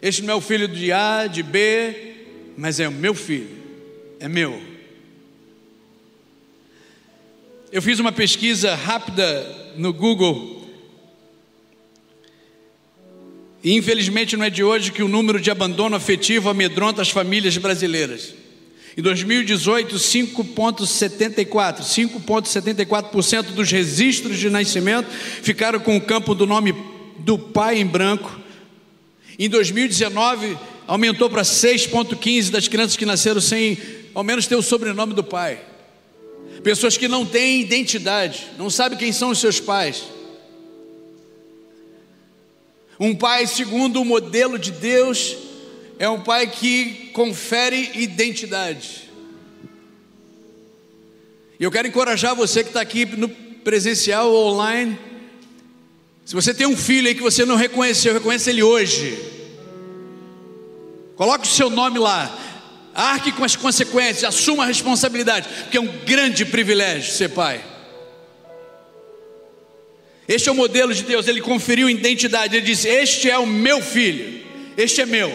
Este 0.00 0.22
não 0.22 0.32
é 0.32 0.36
o 0.38 0.40
filho 0.40 0.66
de 0.66 0.90
A, 0.90 1.26
de 1.26 1.42
B, 1.42 2.14
mas 2.56 2.80
é 2.80 2.88
o 2.88 2.92
meu 2.92 3.14
filho, 3.14 3.50
é 4.18 4.30
meu. 4.30 4.62
Eu 7.70 7.82
fiz 7.82 7.98
uma 7.98 8.12
pesquisa 8.12 8.74
rápida 8.74 9.74
no 9.76 9.92
Google. 9.92 10.59
E 13.62 13.74
infelizmente 13.74 14.36
não 14.36 14.44
é 14.44 14.50
de 14.50 14.64
hoje 14.64 14.90
que 14.92 15.02
o 15.02 15.08
número 15.08 15.40
de 15.40 15.50
abandono 15.50 15.96
afetivo 15.96 16.48
amedronta 16.48 17.02
as 17.02 17.10
famílias 17.10 17.56
brasileiras. 17.58 18.34
Em 18.96 19.02
2018, 19.02 19.96
5,74%, 19.96 21.82
5,74% 21.82 23.42
dos 23.52 23.70
registros 23.70 24.38
de 24.38 24.50
nascimento 24.50 25.08
ficaram 25.42 25.78
com 25.78 25.96
o 25.96 26.00
campo 26.00 26.34
do 26.34 26.46
nome 26.46 26.74
do 27.18 27.38
pai 27.38 27.78
em 27.78 27.86
branco. 27.86 28.40
Em 29.38 29.48
2019, 29.48 30.56
aumentou 30.86 31.30
para 31.30 31.42
6,15% 31.42 32.50
das 32.50 32.66
crianças 32.66 32.96
que 32.96 33.06
nasceram 33.06 33.40
sem 33.40 33.78
ao 34.14 34.24
menos 34.24 34.46
ter 34.46 34.56
o 34.56 34.62
sobrenome 34.62 35.14
do 35.14 35.22
pai 35.22 35.70
pessoas 36.60 36.96
que 36.96 37.08
não 37.08 37.24
têm 37.24 37.60
identidade, 37.60 38.48
não 38.58 38.70
sabem 38.70 38.98
quem 38.98 39.12
são 39.12 39.30
os 39.30 39.38
seus 39.38 39.58
pais. 39.58 40.04
Um 43.00 43.14
pai 43.14 43.46
segundo 43.46 44.02
o 44.02 44.04
modelo 44.04 44.58
de 44.58 44.70
Deus 44.70 45.34
é 45.98 46.06
um 46.06 46.20
pai 46.20 46.46
que 46.46 47.08
confere 47.14 47.92
identidade. 47.94 49.10
E 51.58 51.64
eu 51.64 51.70
quero 51.70 51.88
encorajar 51.88 52.36
você 52.36 52.62
que 52.62 52.68
está 52.68 52.82
aqui 52.82 53.06
no 53.06 53.26
presencial 53.64 54.30
ou 54.30 54.52
online. 54.52 54.98
Se 56.26 56.34
você 56.34 56.52
tem 56.52 56.66
um 56.66 56.76
filho 56.76 57.08
aí 57.08 57.14
que 57.14 57.22
você 57.22 57.46
não 57.46 57.56
reconheceu, 57.56 58.12
reconheça 58.12 58.50
ele 58.50 58.62
hoje. 58.62 59.18
Coloque 61.16 61.46
o 61.46 61.50
seu 61.50 61.70
nome 61.70 61.98
lá. 61.98 62.38
Arque 62.94 63.32
com 63.32 63.44
as 63.44 63.56
consequências, 63.56 64.24
assuma 64.24 64.64
a 64.64 64.66
responsabilidade, 64.66 65.48
porque 65.62 65.78
é 65.78 65.80
um 65.80 66.04
grande 66.04 66.44
privilégio 66.44 67.10
ser 67.10 67.30
pai. 67.30 67.64
Este 70.30 70.48
é 70.48 70.52
o 70.52 70.54
modelo 70.54 70.94
de 70.94 71.02
Deus, 71.02 71.26
ele 71.26 71.40
conferiu 71.40 71.90
identidade, 71.90 72.56
ele 72.56 72.64
disse: 72.64 72.86
Este 72.86 73.28
é 73.28 73.36
o 73.36 73.44
meu 73.44 73.82
filho, 73.82 74.40
este 74.76 75.00
é 75.00 75.06
meu. 75.06 75.28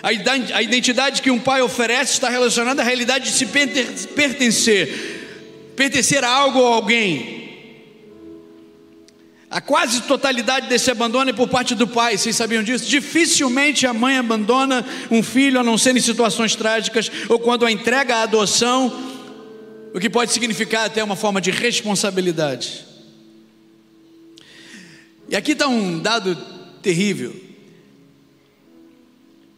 A 0.00 0.62
identidade 0.62 1.20
que 1.20 1.32
um 1.32 1.40
pai 1.40 1.62
oferece 1.62 2.12
está 2.12 2.28
relacionada 2.28 2.80
à 2.80 2.84
realidade 2.84 3.24
de 3.24 3.32
se 3.32 3.46
pertencer, 3.46 5.72
pertencer 5.74 6.22
a 6.22 6.28
algo 6.28 6.60
ou 6.60 6.66
alguém. 6.66 7.42
A 9.50 9.60
quase 9.60 10.02
totalidade 10.02 10.68
desse 10.68 10.92
abandono 10.92 11.30
é 11.30 11.32
por 11.32 11.48
parte 11.48 11.74
do 11.74 11.88
pai, 11.88 12.16
vocês 12.16 12.36
sabiam 12.36 12.62
disso? 12.62 12.88
Dificilmente 12.88 13.84
a 13.84 13.92
mãe 13.92 14.16
abandona 14.16 14.86
um 15.10 15.24
filho, 15.24 15.58
a 15.58 15.64
não 15.64 15.76
ser 15.76 15.96
em 15.96 16.00
situações 16.00 16.54
trágicas 16.54 17.10
ou 17.28 17.40
quando 17.40 17.66
a 17.66 17.72
entrega 17.72 18.16
à 18.16 18.22
adoção 18.22 19.13
o 19.94 20.00
que 20.00 20.10
pode 20.10 20.32
significar 20.32 20.84
até 20.84 21.04
uma 21.04 21.14
forma 21.14 21.40
de 21.40 21.52
responsabilidade. 21.52 22.84
E 25.28 25.36
aqui 25.36 25.52
está 25.52 25.68
um 25.68 26.00
dado 26.00 26.34
terrível. 26.82 27.34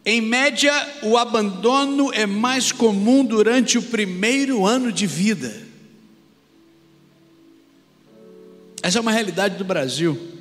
Em 0.05 0.21
média, 0.21 0.71
o 1.01 1.17
abandono 1.17 2.13
é 2.13 2.27
mais 2.27 2.71
comum 2.71 3.25
durante 3.25 3.79
o 3.79 3.81
primeiro 3.81 4.63
ano 4.63 4.91
de 4.91 5.07
vida. 5.07 5.67
Essa 8.83 8.99
é 8.99 9.01
uma 9.01 9.11
realidade 9.11 9.57
do 9.57 9.65
Brasil. 9.65 10.36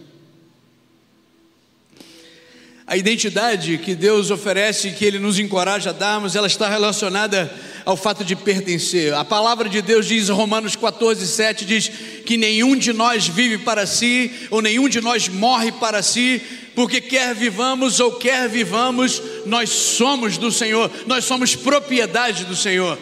A 2.88 2.96
identidade 2.96 3.78
que 3.78 3.96
Deus 3.96 4.30
oferece, 4.30 4.92
que 4.92 5.04
Ele 5.04 5.18
nos 5.18 5.40
encoraja 5.40 5.90
a 5.90 5.92
darmos, 5.92 6.36
ela 6.36 6.46
está 6.46 6.68
relacionada 6.68 7.52
ao 7.84 7.96
fato 7.96 8.24
de 8.24 8.36
pertencer. 8.36 9.12
A 9.12 9.24
palavra 9.24 9.68
de 9.68 9.82
Deus 9.82 10.06
diz, 10.06 10.28
Romanos 10.28 10.76
14, 10.76 11.26
7, 11.26 11.64
diz 11.64 11.90
que 12.24 12.36
nenhum 12.36 12.76
de 12.76 12.92
nós 12.92 13.26
vive 13.26 13.58
para 13.58 13.86
si, 13.86 14.30
ou 14.52 14.62
nenhum 14.62 14.88
de 14.88 15.00
nós 15.00 15.28
morre 15.28 15.72
para 15.72 16.00
si, 16.00 16.40
porque 16.76 17.00
quer 17.00 17.34
vivamos 17.34 17.98
ou 17.98 18.12
quer 18.12 18.48
vivamos, 18.48 19.20
nós 19.46 19.68
somos 19.68 20.38
do 20.38 20.52
Senhor, 20.52 20.88
nós 21.08 21.24
somos 21.24 21.56
propriedade 21.56 22.44
do 22.44 22.54
Senhor. 22.54 22.96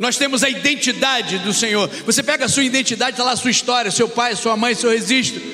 Nós 0.00 0.16
temos 0.16 0.42
a 0.42 0.48
identidade 0.48 1.38
do 1.38 1.52
Senhor. 1.52 1.88
Você 2.04 2.20
pega 2.20 2.46
a 2.46 2.48
sua 2.48 2.64
identidade, 2.64 3.12
está 3.12 3.22
lá 3.22 3.30
a 3.30 3.36
sua 3.36 3.52
história, 3.52 3.92
seu 3.92 4.08
pai, 4.08 4.34
sua 4.34 4.56
mãe, 4.56 4.74
seu 4.74 4.90
registro. 4.90 5.53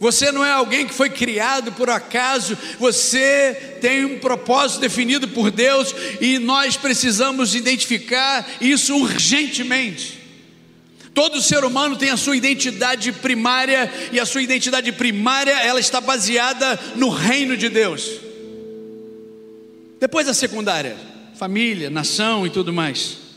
Você 0.00 0.30
não 0.30 0.44
é 0.44 0.50
alguém 0.52 0.86
que 0.86 0.94
foi 0.94 1.10
criado 1.10 1.72
por 1.72 1.90
acaso, 1.90 2.56
você 2.78 3.78
tem 3.80 4.04
um 4.04 4.18
propósito 4.18 4.80
definido 4.80 5.26
por 5.28 5.50
Deus 5.50 5.92
e 6.20 6.38
nós 6.38 6.76
precisamos 6.76 7.54
identificar 7.54 8.48
isso 8.60 8.94
urgentemente. 8.96 10.18
Todo 11.12 11.42
ser 11.42 11.64
humano 11.64 11.96
tem 11.96 12.10
a 12.10 12.16
sua 12.16 12.36
identidade 12.36 13.10
primária 13.10 13.92
e 14.12 14.20
a 14.20 14.26
sua 14.26 14.40
identidade 14.40 14.92
primária 14.92 15.58
ela 15.60 15.80
está 15.80 16.00
baseada 16.00 16.78
no 16.94 17.08
reino 17.08 17.56
de 17.56 17.68
Deus. 17.68 18.08
Depois 19.98 20.28
a 20.28 20.34
secundária, 20.34 20.96
família, 21.36 21.90
nação 21.90 22.46
e 22.46 22.50
tudo 22.50 22.72
mais. 22.72 23.27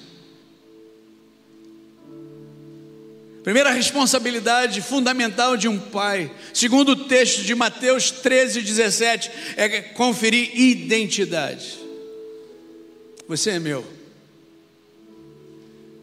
Primeira 3.43 3.71
responsabilidade 3.71 4.81
fundamental 4.81 5.57
de 5.57 5.67
um 5.67 5.79
pai, 5.79 6.31
segundo 6.53 6.89
o 6.89 7.05
texto 7.07 7.41
de 7.43 7.55
Mateus 7.55 8.11
13, 8.11 8.61
17, 8.61 9.31
é 9.57 9.81
conferir 9.81 10.51
identidade. 10.59 11.79
Você 13.27 13.51
é 13.51 13.59
meu, 13.59 13.85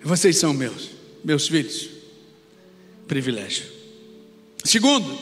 vocês 0.03 0.37
são 0.37 0.53
meus, 0.53 0.91
meus 1.25 1.47
filhos. 1.47 1.89
Privilégio. 3.07 3.67
Segundo, 4.65 5.19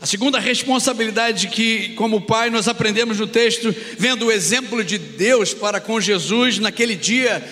a 0.00 0.06
segunda 0.06 0.38
responsabilidade 0.38 1.48
que, 1.48 1.94
como 1.94 2.20
pai, 2.20 2.50
nós 2.50 2.68
aprendemos 2.68 3.18
no 3.18 3.26
texto, 3.26 3.74
vendo 3.98 4.26
o 4.26 4.32
exemplo 4.32 4.84
de 4.84 4.98
Deus 4.98 5.52
para 5.52 5.80
com 5.80 6.00
Jesus 6.00 6.58
naquele 6.58 6.94
dia 6.94 7.42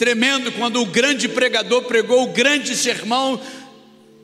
tremendo 0.00 0.50
quando 0.52 0.80
o 0.80 0.86
grande 0.86 1.28
pregador 1.28 1.82
pregou 1.82 2.22
o 2.22 2.32
grande 2.32 2.74
sermão 2.74 3.38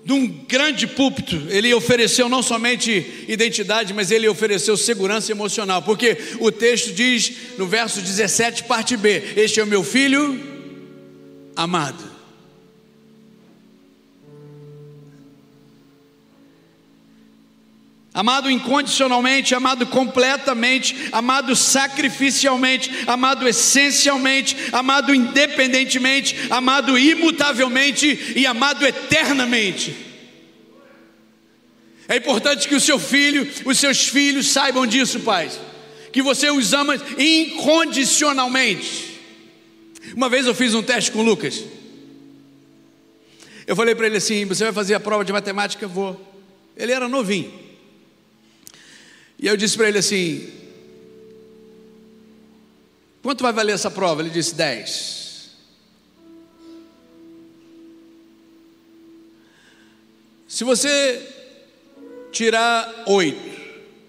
num 0.06 0.26
grande 0.26 0.86
púlpito. 0.86 1.36
Ele 1.50 1.74
ofereceu 1.74 2.30
não 2.30 2.42
somente 2.42 3.26
identidade, 3.28 3.92
mas 3.92 4.10
ele 4.10 4.26
ofereceu 4.26 4.74
segurança 4.74 5.30
emocional, 5.30 5.82
porque 5.82 6.16
o 6.40 6.50
texto 6.50 6.94
diz 6.94 7.30
no 7.58 7.66
verso 7.66 8.00
17, 8.00 8.64
parte 8.64 8.96
B: 8.96 9.22
Este 9.36 9.60
é 9.60 9.64
o 9.64 9.66
meu 9.66 9.84
filho 9.84 10.40
amado. 11.54 12.15
Amado 18.16 18.50
incondicionalmente, 18.50 19.54
amado 19.54 19.86
completamente, 19.86 20.96
amado 21.12 21.54
sacrificialmente, 21.54 22.90
amado 23.06 23.46
essencialmente, 23.46 24.56
amado 24.72 25.14
independentemente, 25.14 26.34
amado 26.48 26.98
imutavelmente 26.98 28.32
e 28.34 28.46
amado 28.46 28.86
eternamente. 28.86 29.94
É 32.08 32.16
importante 32.16 32.66
que 32.66 32.74
o 32.74 32.80
seu 32.80 32.98
filho, 32.98 33.46
os 33.66 33.78
seus 33.78 34.08
filhos 34.08 34.48
saibam 34.48 34.86
disso, 34.86 35.20
pais, 35.20 35.60
que 36.10 36.22
você 36.22 36.50
os 36.50 36.72
ama 36.72 36.96
incondicionalmente. 37.18 39.20
Uma 40.14 40.30
vez 40.30 40.46
eu 40.46 40.54
fiz 40.54 40.72
um 40.72 40.82
teste 40.82 41.12
com 41.12 41.18
o 41.18 41.22
Lucas. 41.22 41.62
Eu 43.66 43.76
falei 43.76 43.94
para 43.94 44.06
ele 44.06 44.16
assim: 44.16 44.46
Você 44.46 44.64
vai 44.64 44.72
fazer 44.72 44.94
a 44.94 45.00
prova 45.00 45.22
de 45.22 45.34
matemática? 45.34 45.86
Vou. 45.86 46.18
Ele 46.74 46.92
era 46.92 47.06
novinho. 47.08 47.65
E 49.38 49.46
eu 49.46 49.56
disse 49.56 49.76
para 49.76 49.88
ele 49.88 49.98
assim: 49.98 50.50
Quanto 53.22 53.42
vai 53.42 53.52
valer 53.52 53.74
essa 53.74 53.90
prova? 53.90 54.22
Ele 54.22 54.30
disse: 54.30 54.54
10. 54.54 55.26
Se 60.46 60.64
você 60.64 61.20
tirar 62.30 63.04
8, 63.06 63.60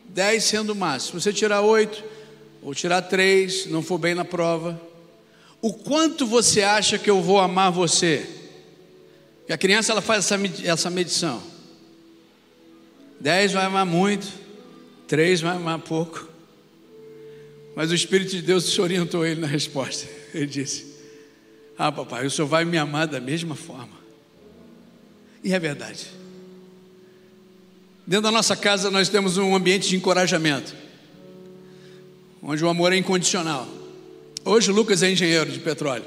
10 0.09 0.43
sendo 0.43 0.69
o 0.73 0.75
máximo, 0.75 1.19
se 1.19 1.23
você 1.23 1.33
tirar 1.33 1.61
8 1.61 2.03
ou 2.61 2.75
tirar 2.75 3.01
3, 3.01 3.65
não 3.65 3.81
for 3.81 3.97
bem 3.97 4.13
na 4.13 4.23
prova, 4.23 4.79
o 5.61 5.73
quanto 5.73 6.25
você 6.25 6.61
acha 6.61 6.97
que 6.97 7.09
eu 7.09 7.21
vou 7.21 7.39
amar 7.39 7.71
você? 7.71 8.29
E 9.49 9.53
a 9.53 9.57
criança 9.57 9.91
ela 9.91 10.01
faz 10.01 10.31
essa, 10.31 10.39
essa 10.63 10.89
medição. 10.89 11.41
10 13.19 13.53
vai 13.53 13.65
amar 13.65 13.85
muito, 13.85 14.27
Três, 15.07 15.41
mas, 15.41 15.59
mas 15.61 15.81
pouco. 15.83 16.27
Mas 17.75 17.91
o 17.91 17.95
Espírito 17.95 18.31
de 18.31 18.41
Deus 18.41 18.77
orientou 18.79 19.25
ele 19.25 19.39
na 19.39 19.47
resposta. 19.47 20.07
Ele 20.33 20.47
disse: 20.47 20.85
Ah, 21.77 21.91
papai, 21.91 22.25
o 22.25 22.29
senhor 22.29 22.47
vai 22.47 22.65
me 22.65 22.77
amar 22.77 23.07
da 23.07 23.19
mesma 23.19 23.55
forma. 23.55 23.97
E 25.43 25.53
é 25.53 25.59
verdade. 25.59 26.07
Dentro 28.05 28.23
da 28.23 28.31
nossa 28.31 28.55
casa 28.55 28.89
nós 28.89 29.09
temos 29.09 29.37
um 29.37 29.55
ambiente 29.55 29.89
de 29.89 29.95
encorajamento, 29.95 30.73
onde 32.41 32.63
o 32.63 32.69
amor 32.69 32.93
é 32.93 32.97
incondicional. 32.97 33.67
Hoje 34.43 34.71
o 34.71 34.73
Lucas 34.73 35.03
é 35.03 35.11
engenheiro 35.11 35.51
de 35.51 35.59
petróleo. 35.59 36.05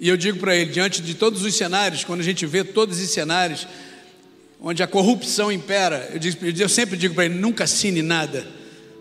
E 0.00 0.08
eu 0.08 0.16
digo 0.16 0.38
para 0.38 0.54
ele, 0.54 0.70
diante 0.70 1.02
de 1.02 1.14
todos 1.14 1.44
os 1.44 1.54
cenários, 1.54 2.04
quando 2.04 2.20
a 2.20 2.24
gente 2.24 2.46
vê 2.46 2.62
todos 2.62 3.00
os 3.00 3.10
cenários, 3.10 3.66
onde 4.60 4.82
a 4.82 4.86
corrupção 4.86 5.50
impera, 5.52 6.10
eu, 6.12 6.18
digo, 6.18 6.38
eu 6.44 6.68
sempre 6.68 6.96
digo 6.96 7.14
para 7.14 7.24
ele: 7.26 7.34
nunca 7.34 7.64
assine 7.64 8.02
nada 8.02 8.46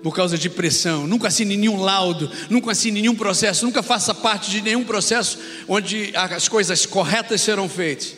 por 0.04 0.16
causa 0.16 0.38
de 0.38 0.50
pressão, 0.50 1.08
nunca 1.08 1.28
assine 1.28 1.58
nenhum 1.58 1.82
laudo, 1.82 2.32
nunca 2.50 2.72
assine 2.72 3.02
nenhum 3.02 3.16
processo, 3.16 3.66
nunca 3.66 3.82
faça 3.82 4.14
parte 4.14 4.50
de 4.52 4.62
nenhum 4.62 4.84
processo 4.84 5.40
onde 5.68 6.12
as 6.16 6.48
coisas 6.48 6.86
corretas 6.86 7.42
serão 7.42 7.68
feitas. 7.68 8.16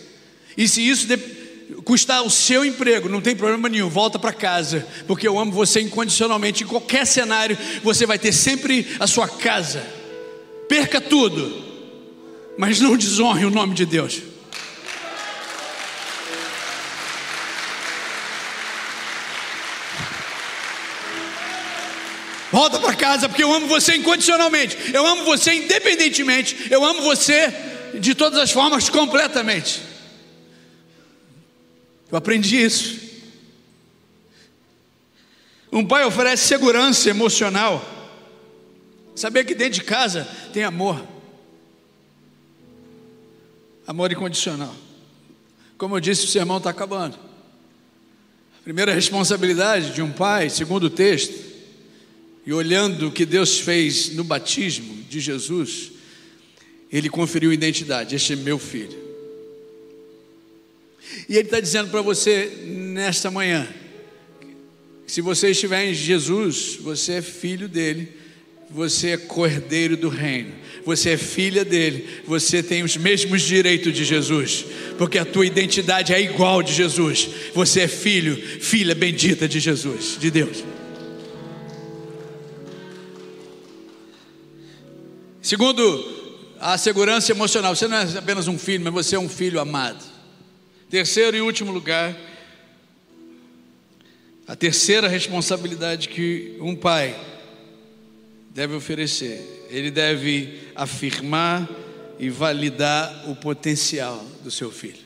E 0.58 0.67
se 0.67 0.88
isso 0.88 1.08
custar 1.86 2.24
o 2.24 2.29
seu 2.29 2.65
emprego, 2.65 3.08
não 3.08 3.22
tem 3.22 3.36
problema 3.36 3.69
nenhum, 3.69 3.89
volta 3.89 4.19
para 4.19 4.34
casa, 4.34 4.86
porque 5.08 5.27
eu 5.27 5.39
amo 5.39 5.51
você 5.51 5.79
incondicionalmente. 5.79 6.63
Em 6.63 6.67
qualquer 6.67 7.05
cenário, 7.08 7.58
você 7.81 8.05
vai 8.05 8.19
ter 8.19 8.34
sempre 8.34 8.86
a 9.00 9.08
sua 9.08 9.27
casa. 9.27 9.81
Perca 10.67 11.00
tudo, 11.00 11.63
mas 12.58 12.81
não 12.81 12.98
desonre 12.98 13.46
o 13.46 13.50
nome 13.50 13.74
de 13.74 13.86
Deus. 13.86 14.22
Volta 22.51 22.79
para 22.79 22.96
casa, 22.96 23.29
porque 23.29 23.44
eu 23.44 23.53
amo 23.53 23.68
você 23.68 23.96
incondicionalmente. 23.96 24.75
Eu 24.94 25.06
amo 25.06 25.24
você 25.24 25.53
independentemente. 25.53 26.68
Eu 26.72 26.84
amo 26.84 27.01
você 27.01 27.53
de 28.00 28.15
todas 28.15 28.39
as 28.39 28.51
formas, 28.51 28.89
completamente. 28.89 29.82
Eu 32.12 32.18
aprendi 32.18 32.62
isso. 32.62 33.10
Um 35.72 35.86
pai 35.86 36.03
oferece 36.03 36.48
segurança 36.48 37.10
emocional. 37.10 37.86
Saber 39.15 39.46
que 39.46 39.53
dentro 39.53 39.79
de 39.79 39.84
casa 39.84 40.27
tem 40.51 40.63
amor. 40.63 41.06
Amor 43.86 44.12
incondicional. 44.12 44.74
Como 45.77 45.96
eu 45.96 46.00
disse, 46.00 46.25
o 46.25 46.29
sermão 46.29 46.58
está 46.58 46.72
acabando. 46.72 47.15
A 48.60 48.63
primeira 48.63 48.94
responsabilidade 48.94 49.94
de 49.94 50.01
um 50.01 50.12
pai, 50.12 50.50
segundo 50.50 50.86
o 50.86 50.89
texto, 50.89 51.49
e 52.46 52.53
olhando 52.53 53.08
o 53.08 53.12
que 53.12 53.25
Deus 53.25 53.60
fez 53.60 54.10
no 54.15 54.24
batismo 54.24 55.03
de 55.10 55.19
Jesus, 55.19 55.91
ele 56.91 57.10
conferiu 57.10 57.53
identidade: 57.53 58.15
Este 58.15 58.34
é 58.34 58.36
meu 58.36 58.58
filho. 58.58 58.98
E 61.27 61.36
ele 61.36 61.48
está 61.48 61.60
dizendo 61.60 61.89
para 61.89 62.01
você 62.01 62.51
nesta 62.65 63.29
manhã: 63.29 63.67
se 65.05 65.22
você 65.22 65.51
estiver 65.51 65.89
em 65.89 65.93
Jesus, 65.93 66.77
você 66.81 67.13
é 67.13 67.22
filho 67.22 67.67
dele, 67.67 68.10
você 68.69 69.10
é 69.10 69.17
cordeiro 69.17 69.98
do 69.98 70.10
reino, 70.10 70.53
você 70.86 71.12
é 71.12 71.17
filha 71.17 71.65
dele, 71.65 72.08
você 72.25 72.62
tem 72.62 72.84
os 72.84 72.96
mesmos 72.96 73.41
direitos 73.41 73.93
de 73.93 74.05
Jesus, 74.05 74.65
porque 74.98 75.17
a 75.17 75.25
tua 75.25 75.46
identidade 75.46 76.13
é 76.13 76.22
igual 76.22 76.62
de 76.62 76.74
Jesus. 76.74 77.29
Você 77.53 77.81
é 77.81 77.88
filho, 77.88 78.36
filha 78.36 78.93
bendita 78.93 79.48
de 79.48 79.60
Jesus, 79.60 80.17
de 80.19 80.29
Deus. 80.29 80.63
Segundo, 85.50 86.06
a 86.60 86.77
segurança 86.77 87.32
emocional. 87.32 87.75
Você 87.75 87.88
não 87.88 87.98
é 87.98 88.03
apenas 88.20 88.48
um 88.48 88.56
filho, 88.56 88.84
mas 88.84 88.94
você 88.94 89.15
é 89.15 89.20
um 89.20 89.27
filho 89.27 89.60
amado. 89.60 90.06
Terceiro 90.91 91.36
e 91.36 91.41
último 91.41 91.72
lugar, 91.72 92.15
a 94.48 94.56
terceira 94.56 95.08
responsabilidade 95.08 96.08
que 96.08 96.56
um 96.62 96.75
pai 96.75 97.20
deve 98.51 98.75
oferecer, 98.75 99.65
ele 99.72 99.89
deve 99.89 100.68
afirmar 100.75 101.68
e 102.20 102.29
validar 102.29 103.27
o 103.27 103.36
potencial 103.36 104.24
do 104.44 104.51
seu 104.51 104.70
filho. 104.70 105.01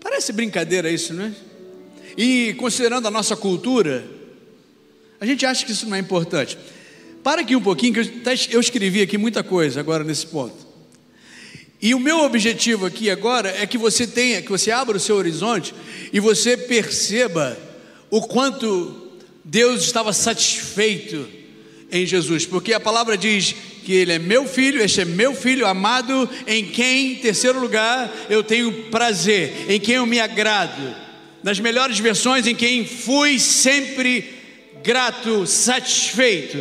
Parece 0.00 0.32
brincadeira 0.32 0.90
isso, 0.90 1.14
não 1.14 1.26
é? 1.26 1.32
E 2.18 2.52
considerando 2.54 3.06
a 3.06 3.12
nossa 3.12 3.36
cultura, 3.36 4.15
a 5.20 5.26
gente 5.26 5.46
acha 5.46 5.64
que 5.64 5.72
isso 5.72 5.88
não 5.88 5.96
é 5.96 6.00
importante. 6.00 6.58
Para 7.22 7.40
aqui 7.40 7.56
um 7.56 7.60
pouquinho, 7.60 7.92
que 7.92 8.54
eu, 8.54 8.60
escrevi 8.60 9.02
aqui 9.02 9.18
muita 9.18 9.42
coisa 9.42 9.80
agora 9.80 10.04
nesse 10.04 10.26
ponto. 10.26 10.66
E 11.80 11.94
o 11.94 12.00
meu 12.00 12.20
objetivo 12.20 12.86
aqui 12.86 13.10
agora 13.10 13.50
é 13.50 13.66
que 13.66 13.76
você 13.76 14.06
tenha, 14.06 14.40
que 14.40 14.50
você 14.50 14.70
abra 14.70 14.96
o 14.96 15.00
seu 15.00 15.16
horizonte 15.16 15.74
e 16.12 16.20
você 16.20 16.56
perceba 16.56 17.56
o 18.10 18.22
quanto 18.22 19.10
Deus 19.44 19.82
estava 19.82 20.12
satisfeito 20.12 21.28
em 21.90 22.06
Jesus, 22.06 22.46
porque 22.46 22.72
a 22.72 22.80
palavra 22.80 23.16
diz 23.16 23.54
que 23.84 23.92
ele 23.92 24.12
é 24.12 24.18
meu 24.18 24.46
filho, 24.46 24.82
este 24.82 25.02
é 25.02 25.04
meu 25.04 25.34
filho 25.34 25.66
amado, 25.66 26.28
em 26.46 26.64
quem, 26.64 27.12
em 27.12 27.16
terceiro 27.16 27.60
lugar, 27.60 28.12
eu 28.28 28.42
tenho 28.42 28.72
prazer, 28.90 29.66
em 29.68 29.78
quem 29.78 29.94
eu 29.96 30.06
me 30.06 30.18
agrado. 30.18 30.94
Nas 31.42 31.60
melhores 31.60 31.98
versões, 31.98 32.46
em 32.46 32.54
quem 32.54 32.84
fui 32.84 33.38
sempre 33.38 34.35
grato, 34.86 35.44
satisfeito. 35.48 36.56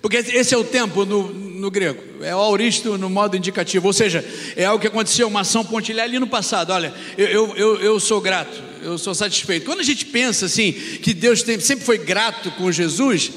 Porque 0.00 0.16
esse 0.16 0.54
é 0.54 0.56
o 0.56 0.64
tempo 0.64 1.04
no, 1.04 1.32
no 1.32 1.70
grego, 1.70 2.02
é 2.24 2.34
o 2.34 2.38
auristo 2.38 2.96
no 2.96 3.10
modo 3.10 3.36
indicativo, 3.36 3.86
ou 3.86 3.92
seja, 3.92 4.24
é 4.56 4.64
algo 4.64 4.80
que 4.80 4.86
aconteceu, 4.88 5.28
uma 5.28 5.42
ação 5.42 5.62
pontilhar 5.62 6.06
ali 6.06 6.18
no 6.18 6.26
passado. 6.26 6.70
Olha, 6.72 6.92
eu, 7.18 7.54
eu, 7.54 7.80
eu 7.80 8.00
sou 8.00 8.20
grato, 8.20 8.60
eu 8.82 8.96
sou 8.96 9.14
satisfeito. 9.14 9.66
Quando 9.66 9.80
a 9.80 9.84
gente 9.84 10.06
pensa 10.06 10.46
assim, 10.46 10.72
que 10.72 11.12
Deus 11.12 11.42
tem, 11.42 11.60
sempre 11.60 11.84
foi 11.84 11.98
grato 11.98 12.50
com 12.52 12.72
Jesus, 12.72 13.30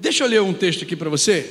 deixa 0.00 0.24
eu 0.24 0.28
ler 0.28 0.42
um 0.42 0.52
texto 0.52 0.82
aqui 0.82 0.96
para 0.96 1.08
você. 1.08 1.48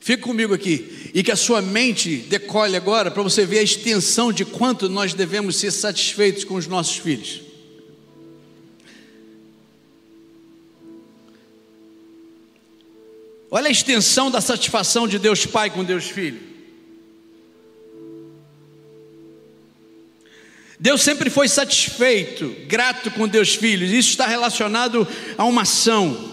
Fique 0.00 0.22
comigo 0.22 0.54
aqui 0.54 1.10
e 1.14 1.22
que 1.22 1.30
a 1.30 1.36
sua 1.36 1.62
mente 1.62 2.16
decole 2.16 2.76
agora 2.76 3.10
para 3.10 3.22
você 3.22 3.46
ver 3.46 3.58
a 3.58 3.62
extensão 3.62 4.32
de 4.32 4.44
quanto 4.44 4.88
nós 4.88 5.14
devemos 5.14 5.56
ser 5.56 5.70
satisfeitos 5.70 6.44
com 6.44 6.54
os 6.54 6.66
nossos 6.66 6.96
filhos. 6.96 7.43
Olha 13.56 13.68
a 13.68 13.70
extensão 13.70 14.32
da 14.32 14.40
satisfação 14.40 15.06
de 15.06 15.16
Deus 15.16 15.46
Pai 15.46 15.70
com 15.70 15.84
Deus 15.84 16.10
Filho. 16.10 16.40
Deus 20.76 21.02
sempre 21.02 21.30
foi 21.30 21.46
satisfeito, 21.46 22.52
grato 22.66 23.12
com 23.12 23.28
Deus 23.28 23.54
Filho. 23.54 23.86
Isso 23.86 24.08
está 24.08 24.26
relacionado 24.26 25.06
a 25.38 25.44
uma 25.44 25.62
ação. 25.62 26.32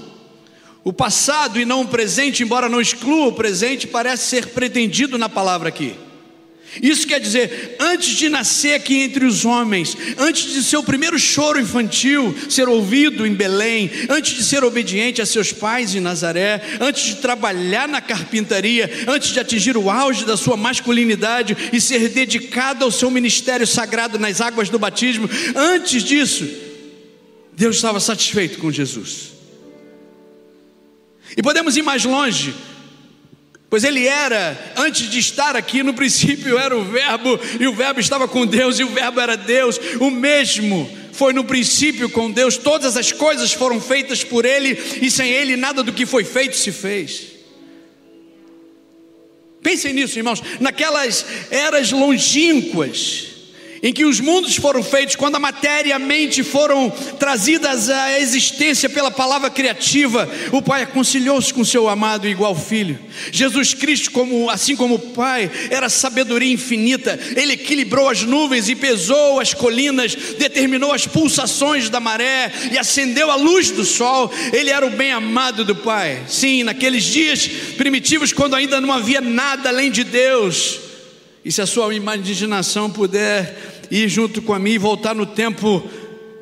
O 0.84 0.92
passado 0.92 1.60
e 1.60 1.64
não 1.64 1.82
o 1.82 1.88
presente, 1.88 2.42
embora 2.42 2.68
não 2.68 2.82
exclua 2.82 3.28
o 3.28 3.34
presente, 3.34 3.86
parece 3.86 4.24
ser 4.24 4.48
pretendido 4.48 5.16
na 5.16 5.30
palavra 5.30 5.70
aqui. 5.70 5.96
Isso 6.82 7.06
quer 7.06 7.20
dizer, 7.20 7.76
antes 7.80 8.16
de 8.16 8.30
nascer 8.30 8.76
aqui 8.76 9.02
entre 9.02 9.26
os 9.26 9.44
homens, 9.44 9.98
antes 10.18 10.54
de 10.54 10.64
seu 10.64 10.82
primeiro 10.82 11.20
choro 11.20 11.60
infantil 11.60 12.34
ser 12.50 12.70
ouvido 12.70 13.26
em 13.26 13.34
Belém, 13.34 13.92
antes 14.10 14.34
de 14.36 14.44
ser 14.44 14.64
obediente 14.64 15.22
a 15.22 15.26
seus 15.26 15.52
pais 15.52 15.94
em 15.96 16.00
Nazaré, 16.00 16.62
antes 16.80 17.04
de 17.04 17.16
trabalhar 17.16 17.90
na 17.90 18.00
carpintaria, 18.00 18.90
antes 19.08 19.32
de 19.32 19.40
atingir 19.40 19.76
o 19.76 19.90
auge 19.90 20.24
da 20.24 20.38
sua 20.38 20.56
masculinidade 20.56 21.58
e 21.74 21.82
ser 21.82 22.08
dedicado 22.08 22.86
ao 22.86 22.92
seu 22.92 23.12
ministério 23.12 23.68
sagrado 23.68 24.18
nas 24.18 24.40
águas 24.40 24.70
do 24.70 24.80
batismo, 24.80 25.30
antes 25.56 26.04
disso, 26.04 26.48
Deus 27.54 27.76
estava 27.76 28.00
satisfeito 28.00 28.60
com 28.60 28.72
Jesus. 28.72 29.32
E 31.36 31.42
podemos 31.42 31.76
ir 31.76 31.82
mais 31.82 32.06
longe, 32.06 32.54
Pois 33.72 33.86
ele 33.86 34.06
era, 34.06 34.74
antes 34.76 35.10
de 35.10 35.18
estar 35.18 35.56
aqui, 35.56 35.82
no 35.82 35.94
princípio 35.94 36.60
era 36.60 36.78
o 36.78 36.84
Verbo, 36.84 37.40
e 37.58 37.66
o 37.66 37.74
Verbo 37.74 38.02
estava 38.02 38.28
com 38.28 38.46
Deus, 38.46 38.78
e 38.78 38.84
o 38.84 38.90
Verbo 38.90 39.22
era 39.22 39.38
Deus, 39.38 39.80
o 40.02 40.12
mesmo 40.12 40.92
foi 41.14 41.32
no 41.32 41.46
princípio 41.46 42.10
com 42.10 42.30
Deus, 42.30 42.58
todas 42.58 42.98
as 42.98 43.14
coisas 43.14 43.54
foram 43.54 43.80
feitas 43.80 44.26
por 44.26 44.44
Ele, 44.44 44.78
e 45.02 45.10
sem 45.10 45.32
Ele 45.32 45.56
nada 45.56 45.82
do 45.84 45.94
que 45.94 46.06
foi 46.06 46.26
feito 46.26 46.58
se 46.58 46.70
fez. 46.70 47.28
Pensem 49.64 49.94
nisso, 49.94 50.20
irmãos, 50.20 50.44
naquelas 50.60 51.26
eras 51.50 51.94
longínquas, 51.94 53.28
em 53.84 53.92
que 53.92 54.06
os 54.06 54.20
mundos 54.20 54.56
foram 54.56 54.84
feitos, 54.84 55.16
quando 55.16 55.36
a 55.36 55.40
matéria 55.40 55.90
e 55.90 55.94
a 55.94 56.00
mente 56.00 56.44
foram 56.44 56.90
trazidas 57.18 57.90
à 57.90 58.20
existência 58.20 58.88
pela 58.88 59.10
palavra 59.10 59.50
criativa, 59.50 60.30
o 60.52 60.62
Pai 60.62 60.84
aconselhou-se 60.84 61.52
com 61.52 61.66
seu 61.66 61.90
amado 61.90 62.28
e 62.28 62.32
igual 62.32 62.56
filho. 62.56 63.00
Jesus 63.32 63.74
Cristo, 63.74 64.12
como, 64.12 64.50
assim 64.50 64.76
como 64.76 64.96
o 64.96 65.00
Pai, 65.00 65.50
era 65.72 65.90
sabedoria 65.90 66.54
infinita, 66.54 67.20
ele 67.36 67.54
equilibrou 67.54 68.08
as 68.08 68.22
nuvens 68.22 68.70
e 68.70 68.76
pesou 68.76 69.40
as 69.40 69.54
colinas, 69.54 70.16
determinou 70.38 70.94
as 70.94 71.08
pulsações 71.08 71.90
da 71.90 72.00
maré 72.00 72.52
e 72.72 72.78
acendeu 72.78 73.32
a 73.32 73.36
luz 73.36 73.72
do 73.72 73.84
sol. 73.84 74.32
Ele 74.54 74.70
era 74.70 74.86
o 74.86 74.92
bem 74.92 75.12
amado 75.12 75.66
do 75.66 75.76
Pai. 75.76 76.22
Sim, 76.28 76.64
naqueles 76.64 77.04
dias 77.04 77.48
primitivos, 77.78 78.32
quando 78.32 78.56
ainda 78.56 78.80
não 78.80 78.94
havia 78.94 79.22
nada 79.22 79.70
além 79.70 79.90
de 79.90 80.04
Deus. 80.04 80.91
E 81.44 81.52
se 81.52 81.62
a 81.62 81.66
sua 81.66 81.94
imaginação 81.94 82.90
puder 82.90 83.88
ir 83.90 84.08
junto 84.08 84.42
com 84.42 84.54
a 84.54 84.60
mim 84.60 84.72
e 84.72 84.78
voltar 84.78 85.16
no 85.16 85.26
tempo 85.26 85.84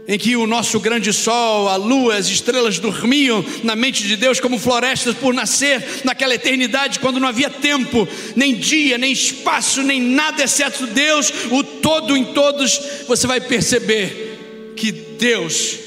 em 0.08 0.18
que 0.18 0.36
o 0.36 0.48
nosso 0.48 0.80
grande 0.80 1.14
sol, 1.14 1.70
a 1.70 1.76
lua, 1.76 2.16
as 2.16 2.28
estrelas 2.28 2.80
dormiam 2.80 3.46
na 3.64 3.76
mente 3.76 4.08
de 4.08 4.16
Deus 4.16 4.40
como 4.40 4.58
florestas 4.58 5.16
por 5.16 5.36
nascer 5.36 6.02
naquela 6.04 6.34
eternidade, 6.34 7.00
quando 7.00 7.20
não 7.20 7.28
havia 7.28 7.48
tempo, 7.48 8.08
nem 8.36 8.56
dia, 8.56 8.98
nem 8.98 9.12
espaço, 9.12 9.84
nem 9.84 10.02
nada 10.02 10.44
exceto 10.44 10.88
Deus, 10.88 11.32
o 11.52 11.64
todo 11.64 12.18
em 12.18 12.26
todos, 12.26 12.82
você 13.08 13.28
vai 13.28 13.40
perceber 13.40 14.74
que 14.76 14.92
Deus 14.92 15.78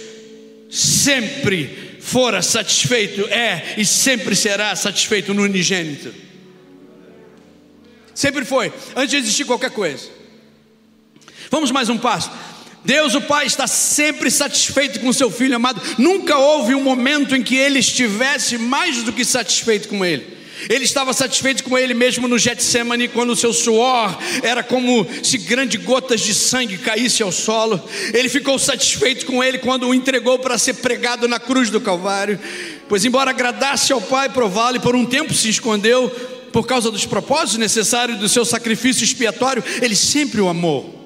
sempre 0.71 1.97
fora 1.99 2.43
satisfeito, 2.43 3.23
é 3.23 3.75
e 3.77 3.85
sempre 3.85 4.37
será 4.37 4.77
satisfeito 4.77 5.35
no 5.35 5.43
unigênito. 5.43 6.22
Sempre 8.15 8.45
foi, 8.45 8.73
antes 8.95 9.11
de 9.11 9.17
existir 9.17 9.45
qualquer 9.45 9.71
coisa. 9.71 10.09
Vamos 11.51 11.71
mais 11.71 11.89
um 11.89 11.99
passo. 11.99 12.31
Deus, 12.85 13.15
o 13.15 13.21
Pai, 13.21 13.47
está 13.47 13.67
sempre 13.67 14.31
satisfeito 14.31 15.01
com 15.01 15.13
seu 15.13 15.31
filho 15.31 15.55
amado. 15.55 15.81
Nunca 15.99 16.37
houve 16.37 16.75
um 16.75 16.83
momento 16.83 17.37
em 17.37 17.43
que 17.43 17.57
ele 17.57 17.79
estivesse 17.79 18.59
mais 18.59 19.03
do 19.05 19.13
que 19.13 19.25
satisfeito 19.25 19.89
com 19.89 20.05
ele. 20.05 20.43
Ele 20.69 20.85
estava 20.85 21.13
satisfeito 21.13 21.65
com 21.65 21.77
ele 21.77 21.95
mesmo 21.95 22.29
no 22.29 22.39
Getsemane, 22.39 23.09
quando 23.09 23.31
o 23.31 23.37
seu 23.37 23.53
suor 23.53 24.17
era 24.43 24.63
como 24.63 25.07
se 25.23 25.39
grandes 25.39 25.83
gotas 25.83 26.21
de 26.21 26.35
sangue 26.35 26.79
caísse 26.79 27.23
ao 27.23 27.33
solo. 27.33 27.83
Ele 28.13 28.29
ficou 28.29 28.59
satisfeito 28.59 29.27
com 29.27 29.43
ele 29.43 29.59
quando 29.59 29.89
o 29.89 29.95
entregou 29.95 30.39
para 30.39 30.59
ser 30.59 30.75
pregado 30.75 31.27
na 31.27 31.41
cruz 31.41 31.71
do 31.71 31.81
Calvário. 31.81 32.39
Pois, 32.89 33.05
embora 33.05 33.31
agradasse 33.31 33.93
ao 33.93 34.01
Pai 34.01 34.29
prová-lo 34.29 34.77
e 34.77 34.81
por 34.81 34.95
um 34.95 35.05
tempo 35.05 35.35
se 35.35 35.49
escondeu, 35.49 36.11
por 36.53 36.67
causa 36.67 36.91
dos 36.91 37.07
propósitos 37.07 37.57
necessários 37.57 38.19
do 38.19 38.29
seu 38.29 38.45
sacrifício 38.45 39.05
expiatório, 39.05 39.65
ele 39.81 39.97
sempre 39.97 40.41
o 40.41 40.49
amou. 40.49 41.01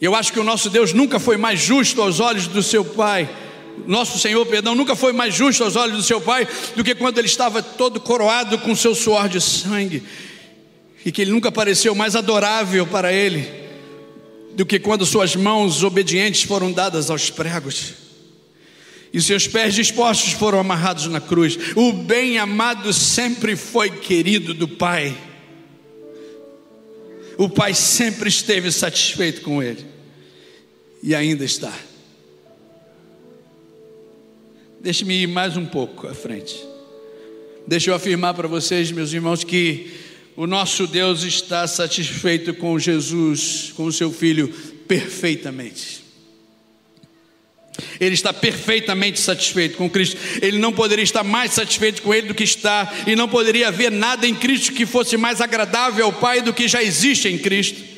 Eu 0.00 0.14
acho 0.14 0.32
que 0.32 0.40
o 0.40 0.44
nosso 0.44 0.70
Deus 0.70 0.92
nunca 0.92 1.18
foi 1.18 1.36
mais 1.36 1.60
justo 1.60 2.00
aos 2.00 2.20
olhos 2.20 2.46
do 2.46 2.62
seu 2.62 2.84
Pai. 2.84 3.28
Nosso 3.86 4.18
Senhor, 4.18 4.44
perdão, 4.46 4.74
nunca 4.74 4.96
foi 4.96 5.12
mais 5.12 5.34
justo 5.34 5.62
aos 5.62 5.76
olhos 5.76 5.96
do 5.96 6.02
seu 6.02 6.20
Pai 6.20 6.48
do 6.74 6.82
que 6.82 6.94
quando 6.94 7.18
ele 7.18 7.26
estava 7.26 7.62
todo 7.62 8.00
coroado 8.00 8.58
com 8.58 8.74
seu 8.74 8.94
suor 8.94 9.28
de 9.28 9.40
sangue. 9.40 10.02
E 11.04 11.12
que 11.12 11.22
ele 11.22 11.30
nunca 11.30 11.52
pareceu 11.52 11.94
mais 11.94 12.16
adorável 12.16 12.86
para 12.86 13.12
ele 13.12 13.48
do 14.54 14.66
que 14.66 14.78
quando 14.78 15.06
suas 15.06 15.36
mãos 15.36 15.82
obedientes 15.82 16.42
foram 16.42 16.72
dadas 16.72 17.10
aos 17.10 17.30
pregos 17.30 18.07
e 19.12 19.20
seus 19.20 19.46
pés 19.46 19.74
dispostos 19.74 20.32
foram 20.32 20.58
amarrados 20.58 21.06
na 21.06 21.20
cruz. 21.20 21.58
O 21.74 21.92
bem-amado 21.92 22.92
sempre 22.92 23.56
foi 23.56 23.90
querido 23.90 24.52
do 24.52 24.68
Pai. 24.68 25.16
O 27.36 27.48
Pai 27.48 27.72
sempre 27.72 28.28
esteve 28.28 28.70
satisfeito 28.70 29.40
com 29.42 29.62
ele 29.62 29.84
e 31.02 31.14
ainda 31.14 31.44
está. 31.44 31.72
Deixe-me 34.80 35.22
ir 35.22 35.26
mais 35.26 35.56
um 35.56 35.66
pouco 35.66 36.06
à 36.06 36.14
frente. 36.14 36.56
Deixa 37.66 37.90
eu 37.90 37.94
afirmar 37.94 38.34
para 38.34 38.48
vocês, 38.48 38.90
meus 38.90 39.12
irmãos, 39.12 39.44
que 39.44 39.92
o 40.36 40.46
nosso 40.46 40.86
Deus 40.86 41.22
está 41.24 41.66
satisfeito 41.66 42.54
com 42.54 42.78
Jesus, 42.78 43.72
com 43.74 43.84
o 43.84 43.92
seu 43.92 44.12
Filho, 44.12 44.48
perfeitamente. 44.86 46.07
Ele 48.00 48.14
está 48.14 48.32
perfeitamente 48.32 49.20
satisfeito 49.20 49.76
com 49.76 49.88
Cristo. 49.88 50.16
Ele 50.42 50.58
não 50.58 50.72
poderia 50.72 51.02
estar 51.02 51.24
mais 51.24 51.52
satisfeito 51.52 52.02
com 52.02 52.12
Ele 52.12 52.28
do 52.28 52.34
que 52.34 52.44
está, 52.44 52.92
e 53.06 53.14
não 53.14 53.28
poderia 53.28 53.68
haver 53.68 53.90
nada 53.90 54.26
em 54.26 54.34
Cristo 54.34 54.72
que 54.72 54.86
fosse 54.86 55.16
mais 55.16 55.40
agradável 55.40 56.04
ao 56.04 56.12
Pai 56.12 56.42
do 56.42 56.52
que 56.52 56.68
já 56.68 56.82
existe 56.82 57.28
em 57.28 57.38
Cristo. 57.38 57.97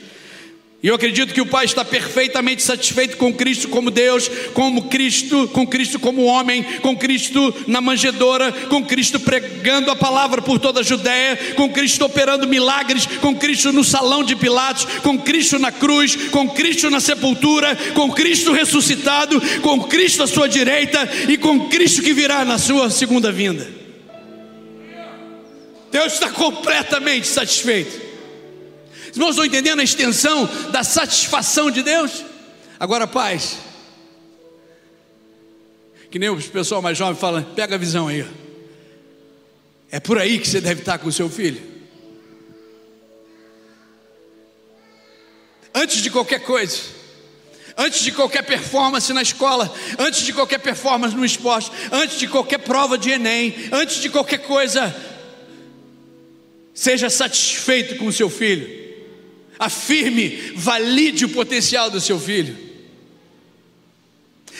E 0.83 0.88
eu 0.88 0.95
acredito 0.95 1.35
que 1.35 1.43
o 1.43 1.47
Pai 1.47 1.66
está 1.66 1.85
perfeitamente 1.85 2.62
satisfeito 2.62 3.19
com 3.19 3.35
Cristo 3.35 3.69
como 3.69 3.90
Deus, 3.90 4.31
como 4.55 4.88
Cristo, 4.88 5.47
com 5.49 5.66
Cristo 5.66 5.99
como 5.99 6.25
homem, 6.25 6.62
com 6.81 6.97
Cristo 6.97 7.55
na 7.66 7.83
manjedoura, 7.83 8.51
com 8.51 8.83
Cristo 8.83 9.21
pregando 9.21 9.90
a 9.90 9.97
palavra 9.97 10.40
por 10.40 10.59
toda 10.59 10.81
a 10.81 10.83
Judéia, 10.83 11.37
com 11.55 11.69
Cristo 11.69 12.07
operando 12.07 12.49
milagres, 12.49 13.05
com 13.21 13.37
Cristo 13.37 13.73
no 13.73 13.85
salão 13.85 14.25
de 14.25 14.35
Pilatos, 14.35 14.87
com 15.03 15.19
Cristo 15.19 15.59
na 15.59 15.71
cruz, 15.71 16.16
com 16.31 16.49
Cristo 16.49 16.88
na 16.88 16.99
sepultura, 16.99 17.77
com 17.93 18.11
Cristo 18.11 18.51
ressuscitado, 18.51 19.38
com 19.61 19.83
Cristo 19.83 20.23
à 20.23 20.27
sua 20.27 20.49
direita 20.49 21.07
e 21.29 21.37
com 21.37 21.69
Cristo 21.69 22.01
que 22.01 22.14
virá 22.14 22.43
na 22.43 22.59
sua 22.59 22.88
segunda 22.88 23.31
vinda. 23.31 23.69
Deus 25.93 26.14
está 26.14 26.31
completamente 26.31 27.27
satisfeito. 27.27 28.10
Irmãos, 29.12 29.31
estão 29.31 29.44
entendendo 29.44 29.81
a 29.81 29.85
extensão 29.85 30.49
da 30.70 30.85
satisfação 30.85 31.70
de 31.70 31.83
Deus? 31.83 32.25
Agora, 32.79 33.07
paz. 33.07 33.59
Que 36.11 36.18
nem 36.18 36.29
o 36.29 36.40
pessoal 36.40 36.81
mais 36.81 36.96
jovem 36.96 37.16
fala, 37.16 37.42
pega 37.55 37.75
a 37.75 37.79
visão 37.79 38.09
aí. 38.09 38.27
É 39.90 39.99
por 39.99 40.18
aí 40.18 40.38
que 40.38 40.49
você 40.49 40.61
deve 40.61 40.81
estar 40.81 40.99
com 40.99 41.09
o 41.09 41.12
seu 41.12 41.29
filho. 41.29 41.61
Antes 45.75 46.03
de 46.03 46.11
qualquer 46.11 46.40
coisa, 46.40 46.79
antes 47.77 48.01
de 48.01 48.12
qualquer 48.12 48.42
performance 48.42 49.12
na 49.12 49.23
escola, 49.23 49.73
antes 49.99 50.23
de 50.23 50.33
qualquer 50.33 50.59
performance 50.59 51.14
no 51.14 51.25
esporte, 51.25 51.70
antes 51.90 52.18
de 52.18 52.29
qualquer 52.29 52.59
prova 52.59 52.96
de 52.99 53.11
Enem, 53.11 53.55
antes 53.73 54.01
de 54.01 54.09
qualquer 54.09 54.38
coisa, 54.38 54.94
seja 56.75 57.11
satisfeito 57.11 57.96
com 57.96 58.07
o 58.07 58.12
seu 58.12 58.31
filho 58.31 58.80
afirme, 59.61 60.55
valide 60.57 61.27
o 61.27 61.29
potencial 61.29 61.90
do 61.90 62.01
seu 62.01 62.18
filho. 62.18 62.57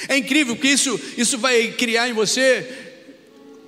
É 0.07 0.19
incrível 0.19 0.55
que 0.55 0.69
isso, 0.69 1.01
isso 1.17 1.39
vai 1.39 1.69
criar 1.69 2.11
em 2.11 2.13
você, 2.13 2.69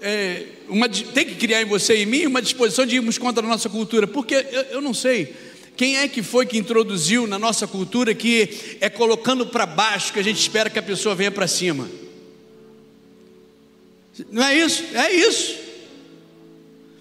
é, 0.03 0.45
uma, 0.69 0.91
tem 0.91 1.25
que 1.25 1.37
criar 1.37 1.63
em 1.63 1.65
você 1.65 1.97
e 1.97 2.03
em 2.03 2.07
mim 2.07 2.27
uma 2.27 2.43
disposição 2.43 2.85
de 2.85 2.97
irmos 2.97 3.17
contra 3.17 3.43
a 3.45 3.49
nossa 3.49 3.71
cultura, 3.71 4.07
porque 4.07 4.35
eu, 4.35 4.63
eu 4.63 4.81
não 4.83 4.93
sei 4.93 5.35
quem 5.75 5.97
é 5.97 6.07
que 6.07 6.23
foi 6.23 6.45
que 6.45 6.59
introduziu 6.59 7.27
na 7.27 7.39
nossa 7.39 7.67
cultura 7.67 8.15
que 8.15 8.77
é 8.79 8.91
colocando 8.91 9.47
para 9.47 9.65
baixo 9.65 10.13
que 10.13 10.21
a 10.21 10.25
gente 10.25 10.39
espera 10.39 10.69
que 10.69 10.79
a 10.79 10.83
pessoa 10.83 11.15
venha 11.15 11.31
para 11.31 11.47
cima. 11.47 11.89
Não 14.31 14.45
é 14.45 14.55
isso? 14.55 14.85
É 14.93 15.11
isso. 15.11 15.57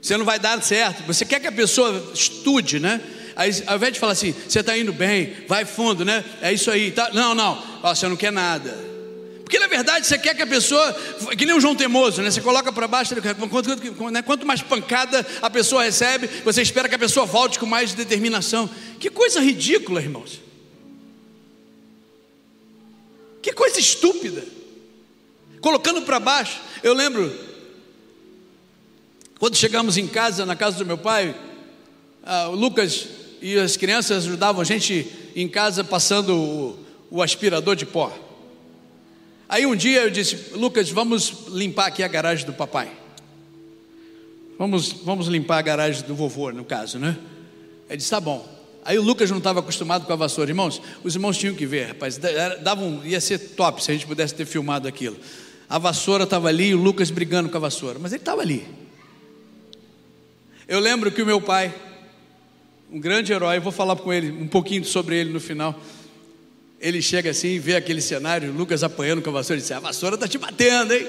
Você 0.01 0.15
não 0.15 0.23
vai 0.23 0.39
dar 0.39 0.61
certo. 0.63 1.03
Você 1.05 1.25
quer 1.25 1.41
que 1.41 1.47
a 1.47 1.51
pessoa 1.51 2.11
estude, 2.13 2.79
né? 2.79 3.01
Aí, 3.35 3.51
ao 3.67 3.75
invés 3.75 3.93
de 3.93 3.99
falar 3.99 4.13
assim, 4.13 4.33
você 4.47 4.59
está 4.59 4.77
indo 4.77 4.91
bem, 4.91 5.33
vai 5.47 5.65
fundo, 5.65 6.03
né? 6.03 6.23
É 6.41 6.51
isso 6.51 6.69
aí. 6.69 6.91
Tá? 6.91 7.09
Não, 7.13 7.33
não, 7.33 7.71
Ó, 7.83 7.95
você 7.95 8.07
não 8.07 8.15
quer 8.15 8.31
nada. 8.31 8.91
Porque 9.43 9.59
na 9.59 9.67
verdade 9.67 10.07
você 10.07 10.17
quer 10.17 10.33
que 10.33 10.41
a 10.41 10.47
pessoa, 10.47 10.93
que 11.37 11.45
nem 11.45 11.53
o 11.53 11.59
João 11.59 11.75
Temoso, 11.75 12.21
né? 12.21 12.31
Você 12.31 12.39
coloca 12.39 12.71
para 12.71 12.87
baixo, 12.87 13.13
quanto, 13.49 14.09
né? 14.09 14.21
quanto 14.21 14.45
mais 14.45 14.61
pancada 14.61 15.25
a 15.41 15.49
pessoa 15.49 15.83
recebe, 15.83 16.27
você 16.45 16.61
espera 16.61 16.87
que 16.87 16.95
a 16.95 16.99
pessoa 16.99 17.25
volte 17.25 17.59
com 17.59 17.65
mais 17.65 17.93
determinação. 17.93 18.69
Que 18.97 19.09
coisa 19.09 19.41
ridícula, 19.41 20.01
irmãos. 20.01 20.39
Que 23.41 23.51
coisa 23.51 23.77
estúpida. 23.77 24.41
Colocando 25.59 26.03
para 26.03 26.19
baixo. 26.19 26.61
Eu 26.81 26.93
lembro, 26.93 27.35
quando 29.37 29.57
chegamos 29.57 29.97
em 29.97 30.07
casa, 30.07 30.45
na 30.45 30.55
casa 30.55 30.77
do 30.77 30.85
meu 30.85 30.97
pai, 30.97 31.35
ah, 32.23 32.47
o 32.47 32.55
Lucas 32.55 33.05
e 33.41 33.57
as 33.57 33.75
crianças 33.75 34.25
ajudavam 34.25 34.61
a 34.61 34.65
gente 34.65 35.07
em 35.35 35.47
casa 35.47 35.83
passando 35.83 36.35
o, 36.35 36.79
o 37.09 37.21
aspirador 37.21 37.75
de 37.75 37.85
pó. 37.85 38.15
Aí 39.49 39.65
um 39.65 39.75
dia 39.75 40.03
eu 40.03 40.09
disse, 40.09 40.53
Lucas, 40.53 40.89
vamos 40.89 41.47
limpar 41.49 41.87
aqui 41.87 42.03
a 42.03 42.07
garagem 42.07 42.45
do 42.45 42.53
papai. 42.53 42.89
Vamos, 44.57 44.91
vamos 45.03 45.27
limpar 45.27 45.57
a 45.57 45.61
garagem 45.61 46.03
do 46.03 46.15
vovô, 46.15 46.51
no 46.51 46.63
caso, 46.63 46.99
né? 46.99 47.17
Ele 47.89 47.97
disse, 47.97 48.11
tá 48.11 48.21
bom. 48.21 48.47
Aí 48.85 48.97
o 48.97 49.01
Lucas 49.01 49.29
não 49.29 49.39
estava 49.39 49.59
acostumado 49.59 50.05
com 50.05 50.13
a 50.13 50.15
vassoura. 50.15 50.49
Irmãos, 50.49 50.81
os 51.03 51.15
irmãos 51.15 51.37
tinham 51.37 51.53
que 51.53 51.65
ver, 51.65 51.89
rapaz. 51.89 52.17
Dava 52.61 52.81
um, 52.81 53.05
ia 53.05 53.19
ser 53.19 53.37
top 53.39 53.83
se 53.83 53.91
a 53.91 53.93
gente 53.93 54.07
pudesse 54.07 54.33
ter 54.33 54.45
filmado 54.45 54.87
aquilo. 54.87 55.17
A 55.67 55.77
vassoura 55.77 56.23
estava 56.23 56.47
ali 56.47 56.69
e 56.69 56.75
o 56.75 56.77
Lucas 56.77 57.11
brigando 57.11 57.49
com 57.49 57.57
a 57.57 57.59
vassoura. 57.59 57.99
Mas 57.99 58.11
ele 58.11 58.21
estava 58.21 58.41
ali. 58.41 58.65
Eu 60.67 60.79
lembro 60.79 61.11
que 61.11 61.21
o 61.21 61.25
meu 61.25 61.41
pai, 61.41 61.73
um 62.91 62.99
grande 62.99 63.31
herói, 63.31 63.59
vou 63.59 63.71
falar 63.71 63.95
com 63.95 64.11
ele 64.11 64.29
um 64.31 64.47
pouquinho 64.47 64.83
sobre 64.83 65.15
ele 65.15 65.31
no 65.31 65.39
final. 65.39 65.79
Ele 66.79 67.01
chega 67.01 67.29
assim, 67.29 67.57
vê 67.57 67.75
aquele 67.75 68.01
cenário, 68.01 68.51
Lucas 68.51 68.83
apanhando 68.83 69.21
com 69.21 69.29
a 69.29 69.33
vassoura 69.33 69.59
e 69.59 69.61
diz: 69.61 69.71
A 69.71 69.79
vassoura 69.79 70.15
está 70.15 70.27
te 70.27 70.37
batendo, 70.37 70.93
hein? 70.93 71.07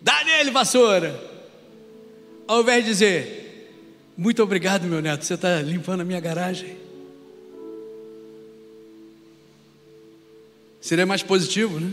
Dá 0.00 0.22
nele, 0.24 0.50
vassoura. 0.50 1.18
Ao 2.46 2.60
invés 2.60 2.84
de 2.84 2.90
dizer: 2.90 3.68
Muito 4.16 4.42
obrigado, 4.42 4.84
meu 4.84 5.02
neto, 5.02 5.24
você 5.24 5.34
está 5.34 5.60
limpando 5.60 6.02
a 6.02 6.04
minha 6.04 6.20
garagem. 6.20 6.76
Seria 10.80 11.06
mais 11.06 11.22
positivo, 11.22 11.80
né? 11.80 11.92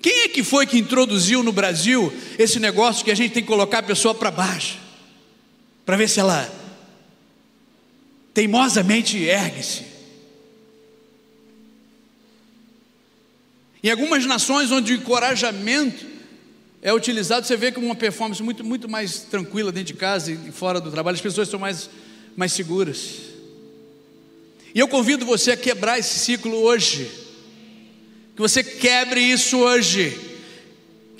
Quem 0.00 0.22
é 0.22 0.28
que 0.28 0.42
foi 0.42 0.66
que 0.66 0.78
introduziu 0.78 1.42
no 1.42 1.52
Brasil 1.52 2.12
esse 2.38 2.58
negócio 2.58 3.04
que 3.04 3.10
a 3.10 3.14
gente 3.14 3.32
tem 3.32 3.42
que 3.42 3.48
colocar 3.48 3.78
a 3.78 3.82
pessoa 3.82 4.14
para 4.14 4.30
baixo? 4.30 4.83
Para 5.84 5.96
ver 5.96 6.08
se 6.08 6.20
ela 6.20 6.50
teimosamente 8.32 9.18
ergue-se. 9.18 9.84
Em 13.82 13.90
algumas 13.90 14.24
nações 14.24 14.72
onde 14.72 14.92
o 14.92 14.96
encorajamento 14.96 16.06
é 16.80 16.92
utilizado, 16.92 17.46
você 17.46 17.56
vê 17.56 17.70
como 17.70 17.86
uma 17.86 17.94
performance 17.94 18.42
muito, 18.42 18.64
muito 18.64 18.88
mais 18.88 19.20
tranquila 19.20 19.70
dentro 19.70 19.92
de 19.92 19.98
casa 19.98 20.32
e 20.32 20.50
fora 20.50 20.80
do 20.80 20.90
trabalho, 20.90 21.14
as 21.14 21.20
pessoas 21.20 21.48
são 21.48 21.60
mais, 21.60 21.88
mais 22.36 22.52
seguras. 22.52 23.20
E 24.74 24.80
eu 24.80 24.88
convido 24.88 25.24
você 25.24 25.52
a 25.52 25.56
quebrar 25.56 25.98
esse 25.98 26.18
ciclo 26.18 26.56
hoje, 26.56 27.10
que 28.34 28.40
você 28.40 28.64
quebre 28.64 29.20
isso 29.20 29.58
hoje 29.58 30.33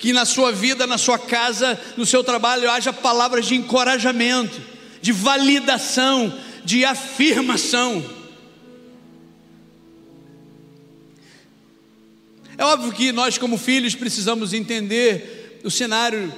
que 0.05 0.13
na 0.13 0.23
sua 0.23 0.51
vida, 0.51 0.85
na 0.85 0.99
sua 0.99 1.17
casa, 1.17 1.81
no 1.97 2.05
seu 2.05 2.23
trabalho 2.23 2.69
haja 2.69 2.93
palavras 2.93 3.47
de 3.47 3.55
encorajamento, 3.55 4.61
de 5.01 5.11
validação, 5.11 6.31
de 6.63 6.85
afirmação. 6.85 8.05
É 12.55 12.63
óbvio 12.63 12.91
que 12.91 13.11
nós, 13.11 13.39
como 13.39 13.57
filhos, 13.57 13.95
precisamos 13.95 14.53
entender 14.53 15.59
o 15.63 15.71
cenário 15.71 16.31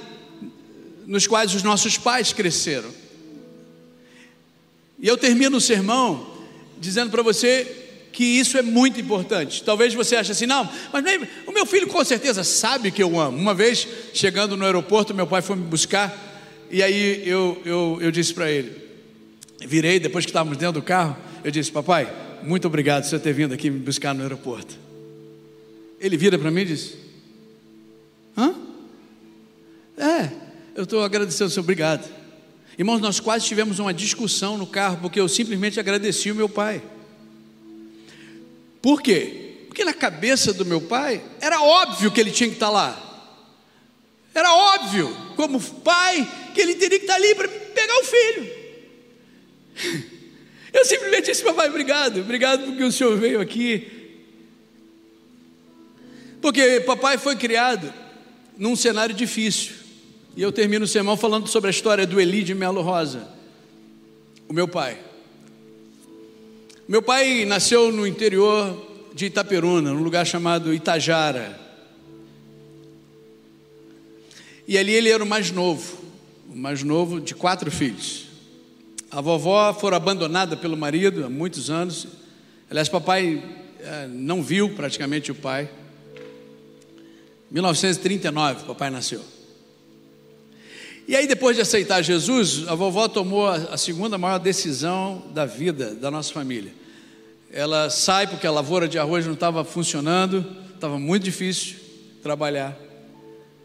nos 1.06 1.26
quais 1.26 1.54
os 1.54 1.62
nossos 1.62 1.98
pais 1.98 2.32
cresceram. 2.32 2.88
E 4.98 5.06
eu 5.06 5.18
termino 5.18 5.58
o 5.58 5.60
sermão 5.60 6.38
dizendo 6.80 7.10
para 7.10 7.22
você 7.22 7.87
que 8.18 8.24
isso 8.24 8.58
é 8.58 8.62
muito 8.62 9.00
importante. 9.00 9.62
Talvez 9.62 9.94
você 9.94 10.16
ache 10.16 10.32
assim, 10.32 10.44
não, 10.44 10.68
mas 10.92 11.04
nem, 11.04 11.20
o 11.46 11.52
meu 11.52 11.64
filho 11.64 11.86
com 11.86 12.04
certeza 12.04 12.42
sabe 12.42 12.90
que 12.90 13.00
eu 13.00 13.16
amo. 13.20 13.38
Uma 13.38 13.54
vez, 13.54 13.86
chegando 14.12 14.56
no 14.56 14.64
aeroporto, 14.64 15.14
meu 15.14 15.24
pai 15.24 15.40
foi 15.40 15.54
me 15.54 15.62
buscar 15.62 16.12
E 16.68 16.82
aí 16.82 17.22
eu, 17.24 17.62
eu, 17.64 17.98
eu 18.00 18.10
disse 18.10 18.34
para 18.34 18.50
ele, 18.50 18.72
virei, 19.64 20.00
depois 20.00 20.24
que 20.24 20.30
estávamos 20.30 20.58
dentro 20.58 20.80
do 20.80 20.82
carro, 20.82 21.16
eu 21.44 21.52
disse, 21.52 21.70
papai, 21.70 22.12
muito 22.42 22.66
obrigado 22.66 23.04
por 23.04 23.10
você 23.10 23.20
ter 23.20 23.32
vindo 23.32 23.54
aqui 23.54 23.70
me 23.70 23.78
buscar 23.78 24.12
no 24.12 24.22
aeroporto. 24.22 24.74
Ele 26.00 26.16
vira 26.16 26.36
para 26.36 26.50
mim 26.50 26.62
e 26.62 26.64
disse, 26.64 26.96
hã? 28.36 28.52
É, 29.96 30.28
eu 30.74 30.82
estou 30.82 31.04
agradecendo, 31.04 31.50
seu 31.50 31.62
obrigado. 31.62 32.04
Irmãos, 32.76 32.98
nós 32.98 33.20
quase 33.20 33.46
tivemos 33.46 33.78
uma 33.78 33.94
discussão 33.94 34.58
no 34.58 34.66
carro, 34.66 34.98
porque 35.00 35.20
eu 35.20 35.28
simplesmente 35.28 35.78
agradeci 35.78 36.32
o 36.32 36.34
meu 36.34 36.48
pai. 36.48 36.82
Por 38.88 39.02
quê? 39.02 39.66
Porque 39.66 39.84
na 39.84 39.92
cabeça 39.92 40.50
do 40.50 40.64
meu 40.64 40.80
pai 40.80 41.22
era 41.42 41.60
óbvio 41.60 42.10
que 42.10 42.18
ele 42.18 42.30
tinha 42.30 42.48
que 42.48 42.54
estar 42.54 42.70
lá. 42.70 42.98
Era 44.34 44.50
óbvio, 44.50 45.14
como 45.36 45.60
pai, 45.60 46.26
que 46.54 46.60
ele 46.62 46.74
teria 46.74 46.98
que 46.98 47.04
estar 47.04 47.16
ali 47.16 47.34
para 47.34 47.48
pegar 47.48 47.98
o 47.98 48.04
filho. 48.04 48.50
Eu 50.72 50.86
simplesmente 50.86 51.26
disse, 51.26 51.44
papai, 51.44 51.68
obrigado, 51.68 52.20
obrigado 52.20 52.64
porque 52.64 52.82
o 52.82 52.90
senhor 52.90 53.14
veio 53.18 53.42
aqui. 53.42 54.26
Porque 56.40 56.80
papai 56.80 57.18
foi 57.18 57.36
criado 57.36 57.92
num 58.56 58.74
cenário 58.74 59.14
difícil. 59.14 59.74
E 60.34 60.40
eu 60.40 60.50
termino 60.50 60.86
o 60.86 60.88
sermão 60.88 61.14
falando 61.14 61.46
sobre 61.46 61.68
a 61.68 61.70
história 61.70 62.06
do 62.06 62.18
Eli 62.18 62.42
de 62.42 62.54
Melo 62.54 62.80
Rosa, 62.80 63.28
o 64.48 64.54
meu 64.54 64.66
pai. 64.66 65.07
Meu 66.88 67.02
pai 67.02 67.44
nasceu 67.44 67.92
no 67.92 68.06
interior 68.06 69.10
de 69.12 69.26
Itaperuna, 69.26 69.92
num 69.92 70.02
lugar 70.02 70.26
chamado 70.26 70.72
Itajara. 70.72 71.60
E 74.66 74.78
ali 74.78 74.94
ele 74.94 75.10
era 75.10 75.22
o 75.22 75.26
mais 75.26 75.50
novo, 75.50 75.98
o 76.50 76.56
mais 76.56 76.82
novo 76.82 77.20
de 77.20 77.34
quatro 77.34 77.70
filhos. 77.70 78.28
A 79.10 79.20
vovó 79.20 79.74
foi 79.74 79.92
abandonada 79.94 80.56
pelo 80.56 80.78
marido 80.78 81.26
há 81.26 81.28
muitos 81.28 81.68
anos. 81.68 82.08
Aliás, 82.70 82.88
papai 82.88 83.42
eh, 83.80 84.08
não 84.10 84.42
viu 84.42 84.70
praticamente 84.70 85.30
o 85.30 85.34
pai. 85.34 85.68
1939, 87.50 88.64
papai 88.64 88.88
nasceu. 88.88 89.22
E 91.08 91.16
aí, 91.16 91.26
depois 91.26 91.56
de 91.56 91.62
aceitar 91.62 92.02
Jesus, 92.02 92.68
a 92.68 92.74
vovó 92.74 93.08
tomou 93.08 93.48
a 93.48 93.78
segunda 93.78 94.18
maior 94.18 94.36
decisão 94.36 95.22
da 95.32 95.46
vida 95.46 95.94
da 95.94 96.10
nossa 96.10 96.30
família. 96.30 96.70
Ela 97.50 97.88
sai 97.88 98.26
porque 98.26 98.46
a 98.46 98.50
lavoura 98.50 98.86
de 98.86 98.98
arroz 98.98 99.24
não 99.24 99.32
estava 99.32 99.64
funcionando, 99.64 100.44
estava 100.74 100.98
muito 100.98 101.22
difícil 101.22 101.76
trabalhar. 102.22 102.76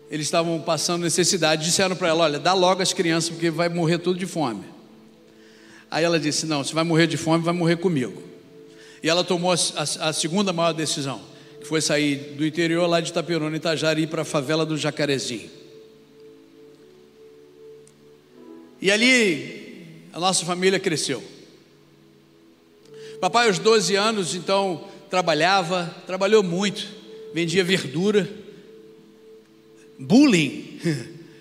Eles 0.09 0.25
estavam 0.25 0.57
passando 0.61 1.03
necessidade. 1.03 1.65
Disseram 1.65 1.97
para 1.97 2.07
ela: 2.07 2.23
Olha, 2.23 2.39
dá 2.39 2.53
logo 2.53 2.81
as 2.81 2.93
crianças, 2.93 3.31
porque 3.31 3.51
vai 3.51 3.67
morrer 3.67 3.97
tudo 3.97 4.17
de 4.17 4.25
fome. 4.25 4.63
Aí 5.91 6.05
ela 6.05 6.17
disse: 6.17 6.45
Não, 6.45 6.63
se 6.63 6.73
vai 6.73 6.85
morrer 6.85 7.07
de 7.07 7.17
fome, 7.17 7.43
vai 7.43 7.53
morrer 7.53 7.75
comigo. 7.75 8.23
E 9.03 9.09
ela 9.09 9.21
tomou 9.21 9.51
a, 9.51 9.55
a, 9.55 10.09
a 10.09 10.13
segunda 10.13 10.53
maior 10.53 10.71
decisão, 10.71 11.19
que 11.59 11.67
foi 11.67 11.81
sair 11.81 12.35
do 12.37 12.45
interior 12.45 12.87
lá 12.87 13.01
de 13.01 13.09
Itaperuna, 13.09 13.53
Itajara, 13.57 13.99
ir 13.99 14.07
para 14.07 14.21
a 14.21 14.25
favela 14.25 14.65
do 14.65 14.77
Jacarezinho. 14.77 15.62
E 18.83 18.91
ali 18.91 19.85
a 20.11 20.19
nossa 20.19 20.43
família 20.43 20.77
cresceu. 20.77 21.23
Papai, 23.21 23.47
aos 23.47 23.57
12 23.57 23.95
anos, 23.95 24.35
então, 24.35 24.89
trabalhava, 25.09 25.85
trabalhou 26.05 26.43
muito, 26.43 26.85
vendia 27.33 27.63
verdura, 27.63 28.29
bullying. 29.97 30.81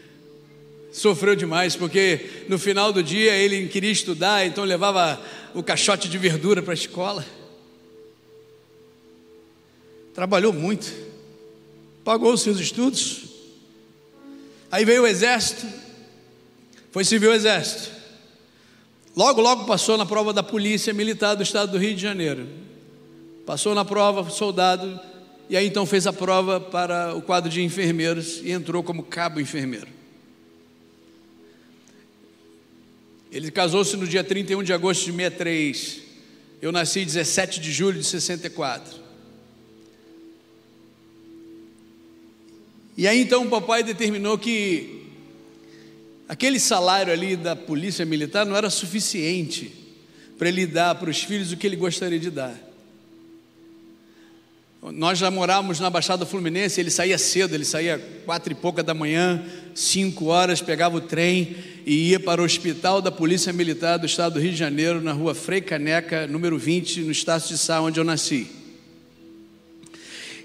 Sofreu 0.93 1.35
demais, 1.35 1.75
porque 1.75 2.45
no 2.49 2.61
final 2.61 2.93
do 2.93 3.03
dia 3.03 3.35
ele 3.35 3.67
queria 3.67 3.91
estudar, 3.91 4.47
então 4.47 4.63
levava 4.63 5.21
o 5.53 5.65
caixote 5.65 6.09
de 6.09 6.19
verdura 6.19 6.63
para 6.63 6.75
a 6.75 6.75
escola. 6.75 7.27
Trabalhou 10.15 10.53
muito, 10.53 10.95
pagou 12.05 12.35
os 12.35 12.43
seus 12.43 12.61
estudos. 12.61 13.23
Aí 14.71 14.85
veio 14.85 15.03
o 15.03 15.09
exército, 15.09 15.82
foi 16.93 17.05
servir 17.05 17.29
o 17.29 17.33
exército. 17.33 17.91
Logo, 19.17 19.41
logo 19.41 19.65
passou 19.65 19.97
na 19.97 20.05
prova 20.05 20.33
da 20.33 20.43
polícia 20.43 20.93
militar 20.93 21.35
do 21.35 21.43
estado 21.43 21.73
do 21.73 21.79
Rio 21.79 21.95
de 21.95 22.03
Janeiro. 22.03 22.47
Passou 23.47 23.75
na 23.75 23.85
prova, 23.85 24.29
soldado, 24.31 25.01
e 25.49 25.57
aí 25.57 25.67
então 25.67 25.87
fez 25.87 26.07
a 26.07 26.13
prova 26.13 26.61
para 26.61 27.15
o 27.15 27.23
quadro 27.23 27.51
de 27.51 27.63
enfermeiros 27.63 28.41
e 28.45 28.53
entrou 28.53 28.83
como 28.83 29.03
cabo 29.03 29.41
enfermeiro. 29.41 29.89
Ele 33.31 33.51
casou-se 33.51 33.97
no 33.97 34.07
dia 34.07 34.23
31 34.23 34.63
de 34.63 34.75
agosto 34.75 35.07
de 35.07 35.13
63. 35.13 36.03
Eu 36.61 36.71
nasci 36.71 37.05
17 37.05 37.59
de 37.59 37.73
julho 37.73 37.99
de 37.99 38.05
64. 38.05 39.01
E 42.99 43.09
aí 43.09 43.23
então 43.23 43.47
o 43.47 43.51
papai 43.51 43.83
determinou 43.83 44.37
que 44.37 45.02
Aquele 46.29 46.59
salário 46.59 47.13
ali 47.13 47.37
da 47.37 47.55
polícia 47.55 48.05
militar 48.05 48.47
não 48.47 48.57
era 48.57 48.71
suficiente 48.71 49.73
para 50.39 50.49
ele 50.49 50.67
dar 50.67 50.95
para 50.95 51.11
os 51.11 51.23
filhos 51.23 51.53
o 51.53 51.57
que 51.57 51.67
ele 51.67 51.77
gostaria 51.77 52.19
de 52.19 52.31
dar. 52.31 52.59
Nós 54.91 55.17
já 55.17 55.31
morávamos 55.31 55.79
na 55.79 55.89
Baixada 55.89 56.27
Fluminense, 56.27 56.81
ele 56.81 56.91
saía 56.91 57.17
cedo, 57.17 57.55
ele 57.55 57.65
saía 57.65 58.01
quatro 58.25 58.51
e 58.51 58.57
pouca 58.57 58.83
da 58.83 58.93
manhã, 58.93 59.41
cinco 59.77 60.25
horas, 60.25 60.61
pegava 60.61 60.97
o 60.97 61.01
trem 61.01 61.55
e 61.87 62.11
ia 62.11 62.19
para 62.19 62.43
o 62.43 62.45
hospital 62.45 63.01
da 63.01 63.13
Polícia 63.13 63.53
Militar 63.53 63.99
do 63.99 64.07
Estado 64.07 64.35
do 64.35 64.41
Rio 64.41 64.51
de 64.51 64.57
Janeiro, 64.57 65.01
na 65.01 65.13
rua 65.13 65.37
Frei 65.37 65.61
Caneca, 65.61 66.27
número 66.27 66.59
20, 66.59 67.03
no 67.03 67.13
Estácio 67.13 67.51
de 67.51 67.59
Sá, 67.59 67.81
onde 67.81 68.01
eu 68.01 68.05
nasci. 68.05 68.49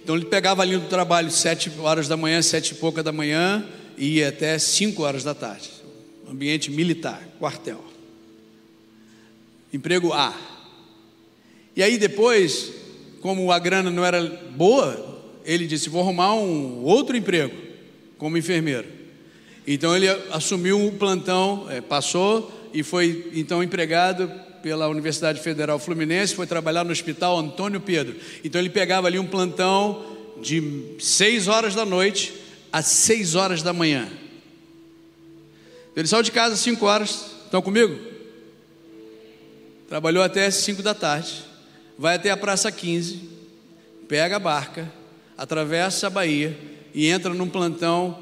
Então 0.03 0.15
ele 0.15 0.25
pegava 0.25 0.61
ali 0.61 0.77
do 0.77 0.87
trabalho 0.87 1.31
sete 1.31 1.71
horas 1.79 2.07
da 2.07 2.15
manhã, 2.15 2.39
sete 2.43 2.73
e 2.73 2.75
pouca 2.75 3.01
da 3.01 3.11
manhã, 3.11 3.65
e 3.97 4.17
ia 4.17 4.29
até 4.29 4.57
cinco 4.60 5.03
horas 5.03 5.23
da 5.23 5.33
tarde 5.33 5.77
ambiente 6.29 6.69
militar, 6.69 7.21
quartel. 7.39 7.83
Emprego 9.73 10.13
A. 10.13 10.36
E 11.75 11.81
aí 11.81 11.97
depois, 11.97 12.71
como 13.21 13.51
a 13.51 13.60
grana 13.60 13.89
não 13.89 14.03
era 14.05 14.23
boa, 14.51 15.21
ele 15.45 15.65
disse: 15.65 15.89
Vou 15.89 16.01
arrumar 16.01 16.33
um 16.33 16.83
outro 16.83 17.15
emprego 17.15 17.55
como 18.17 18.38
enfermeiro. 18.38 18.88
Então 19.65 19.95
ele 19.95 20.07
assumiu 20.31 20.86
o 20.86 20.93
plantão, 20.93 21.67
é, 21.69 21.81
passou 21.81 22.51
e 22.73 22.83
foi 22.83 23.31
então 23.33 23.62
empregado 23.62 24.31
pela 24.63 24.88
Universidade 24.88 25.41
Federal 25.41 25.77
Fluminense, 25.77 26.36
foi 26.36 26.47
trabalhar 26.47 26.83
no 26.83 26.91
Hospital 26.91 27.38
Antônio 27.38 27.79
Pedro. 27.79 28.15
Então 28.43 28.60
ele 28.60 28.69
pegava 28.69 29.07
ali 29.07 29.19
um 29.19 29.27
plantão 29.27 30.17
de 30.41 30.95
seis 30.99 31.47
horas 31.47 31.75
da 31.75 31.86
noite 31.86 32.33
às 32.71 32.86
seis 32.88 33.36
horas 33.36 33.62
da 33.62 33.73
manhã. 33.73 34.10
Ele 35.97 36.08
saiu 36.08 36.21
de 36.21 36.32
casa 36.32 36.53
às 36.53 36.60
5 36.60 36.86
horas, 36.86 37.25
estão 37.45 37.60
comigo? 37.60 37.99
Trabalhou 39.89 40.23
até 40.23 40.45
às 40.45 40.53
5 40.53 40.84
da 40.84 40.93
tarde, 40.93 41.43
vai 41.97 42.15
até 42.15 42.30
a 42.30 42.38
Praça 42.38 42.71
15, 42.71 43.19
pega 44.08 44.36
a 44.36 44.39
barca, 44.39 44.93
atravessa 45.36 46.06
a 46.06 46.10
Bahia 46.12 46.56
e 46.93 47.08
entra 47.08 47.34
num 47.34 47.49
plantão. 47.49 48.15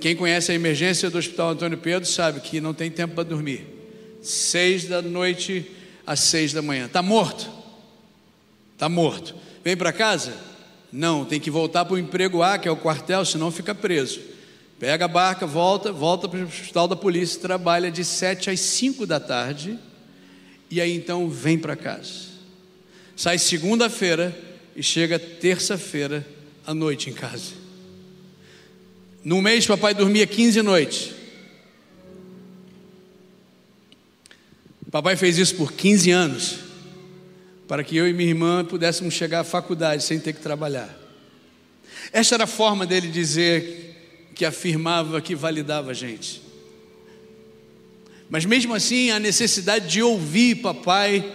Quem 0.00 0.16
conhece 0.16 0.50
a 0.50 0.54
emergência 0.56 1.08
do 1.08 1.18
Hospital 1.18 1.50
Antônio 1.50 1.78
Pedro 1.78 2.08
sabe 2.08 2.40
que 2.40 2.60
não 2.60 2.74
tem 2.74 2.90
tempo 2.90 3.14
para 3.14 3.22
dormir. 3.22 3.64
Seis 4.20 4.86
da 4.88 5.00
noite 5.00 5.70
às 6.04 6.18
seis 6.18 6.52
da 6.52 6.60
manhã. 6.60 6.86
Está 6.86 7.00
morto? 7.00 7.48
Está 8.72 8.88
morto. 8.88 9.36
Vem 9.62 9.76
para 9.76 9.92
casa? 9.92 10.49
Não, 10.92 11.24
tem 11.24 11.38
que 11.38 11.50
voltar 11.50 11.84
para 11.84 11.94
o 11.94 11.98
emprego 11.98 12.42
A, 12.42 12.58
que 12.58 12.66
é 12.66 12.70
o 12.70 12.76
quartel, 12.76 13.24
senão 13.24 13.50
fica 13.50 13.74
preso. 13.74 14.20
Pega 14.78 15.04
a 15.04 15.08
barca, 15.08 15.46
volta, 15.46 15.92
volta 15.92 16.28
para 16.28 16.40
o 16.40 16.44
hospital 16.44 16.88
da 16.88 16.96
polícia, 16.96 17.40
trabalha 17.40 17.90
de 17.90 18.04
sete 18.04 18.48
às 18.50 18.60
cinco 18.60 19.06
da 19.06 19.20
tarde 19.20 19.78
e 20.70 20.80
aí 20.80 20.94
então 20.94 21.28
vem 21.28 21.58
para 21.58 21.76
casa. 21.76 22.30
Sai 23.14 23.38
segunda-feira 23.38 24.34
e 24.74 24.82
chega 24.82 25.18
terça-feira 25.18 26.26
à 26.66 26.72
noite 26.72 27.10
em 27.10 27.12
casa. 27.12 27.52
No 29.22 29.42
mês, 29.42 29.66
papai 29.66 29.92
dormia 29.92 30.26
15 30.26 30.62
noites. 30.62 31.10
Papai 34.90 35.14
fez 35.16 35.36
isso 35.36 35.54
por 35.56 35.72
15 35.72 36.10
anos, 36.10 36.58
para 37.70 37.84
que 37.84 37.96
eu 37.96 38.08
e 38.08 38.12
minha 38.12 38.30
irmã 38.30 38.64
pudéssemos 38.64 39.14
chegar 39.14 39.38
à 39.38 39.44
faculdade 39.44 40.02
sem 40.02 40.18
ter 40.18 40.32
que 40.32 40.40
trabalhar. 40.40 40.92
Esta 42.12 42.34
era 42.34 42.42
a 42.42 42.46
forma 42.48 42.84
dele 42.84 43.06
dizer 43.06 44.26
que 44.34 44.44
afirmava 44.44 45.20
que 45.20 45.36
validava 45.36 45.92
a 45.92 45.94
gente. 45.94 46.42
Mas 48.28 48.44
mesmo 48.44 48.74
assim, 48.74 49.12
a 49.12 49.20
necessidade 49.20 49.86
de 49.86 50.02
ouvir 50.02 50.56
papai 50.56 51.32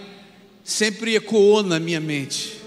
sempre 0.62 1.15
ecoou 1.15 1.63
na 1.63 1.80
minha 1.80 2.02
mente. 2.02 2.60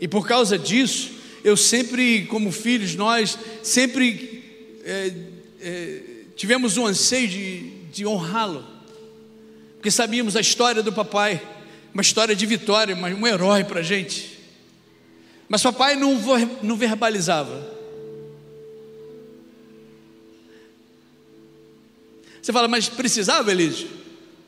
E 0.00 0.08
por 0.08 0.26
causa 0.26 0.58
disso, 0.58 1.12
eu 1.44 1.56
sempre, 1.56 2.26
como 2.26 2.50
filhos, 2.50 2.96
nós 2.96 3.38
sempre 3.62 4.42
é, 4.84 5.12
é, 5.60 6.00
tivemos 6.34 6.76
um 6.76 6.86
anseio 6.86 7.28
de, 7.28 7.70
de 7.92 8.04
honrá-lo, 8.04 8.66
porque 9.76 9.92
sabíamos 9.92 10.34
a 10.34 10.40
história 10.40 10.82
do 10.82 10.92
papai, 10.92 11.53
uma 11.94 12.02
história 12.02 12.34
de 12.34 12.44
vitória, 12.44 12.96
um 12.96 13.26
herói 13.26 13.62
para 13.62 13.78
a 13.80 13.82
gente. 13.82 14.36
Mas 15.48 15.62
papai 15.62 15.94
não, 15.94 16.20
não 16.60 16.76
verbalizava. 16.76 17.72
Você 22.42 22.52
fala, 22.52 22.66
mas 22.66 22.88
precisava, 22.88 23.52
Elísio? 23.52 23.88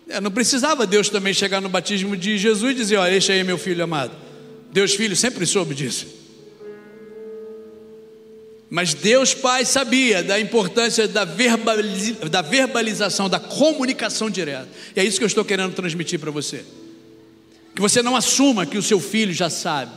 É, 0.08 0.20
não 0.20 0.30
precisava 0.30 0.86
Deus 0.86 1.08
também 1.08 1.32
chegar 1.32 1.60
no 1.60 1.68
batismo 1.68 2.16
de 2.16 2.36
Jesus 2.36 2.72
e 2.72 2.74
dizer: 2.74 2.96
Olha, 2.96 3.16
este 3.16 3.32
aí 3.32 3.38
é 3.38 3.44
meu 3.44 3.58
filho 3.58 3.82
amado. 3.82 4.14
Deus 4.72 4.94
Filho 4.94 5.16
sempre 5.16 5.46
soube 5.46 5.74
disso. 5.74 6.06
Mas 8.68 8.92
Deus 8.92 9.32
Pai 9.32 9.64
sabia 9.64 10.22
da 10.22 10.38
importância 10.38 11.08
da, 11.08 11.24
da 11.24 12.42
verbalização, 12.42 13.28
da 13.28 13.40
comunicação 13.40 14.28
direta. 14.28 14.68
E 14.94 15.00
é 15.00 15.04
isso 15.04 15.18
que 15.18 15.24
eu 15.24 15.28
estou 15.28 15.44
querendo 15.44 15.72
transmitir 15.72 16.18
para 16.18 16.30
você. 16.30 16.64
Que 17.76 17.82
você 17.82 18.02
não 18.02 18.16
assuma 18.16 18.64
que 18.64 18.78
o 18.78 18.82
seu 18.82 18.98
filho 18.98 19.34
já 19.34 19.50
sabe, 19.50 19.92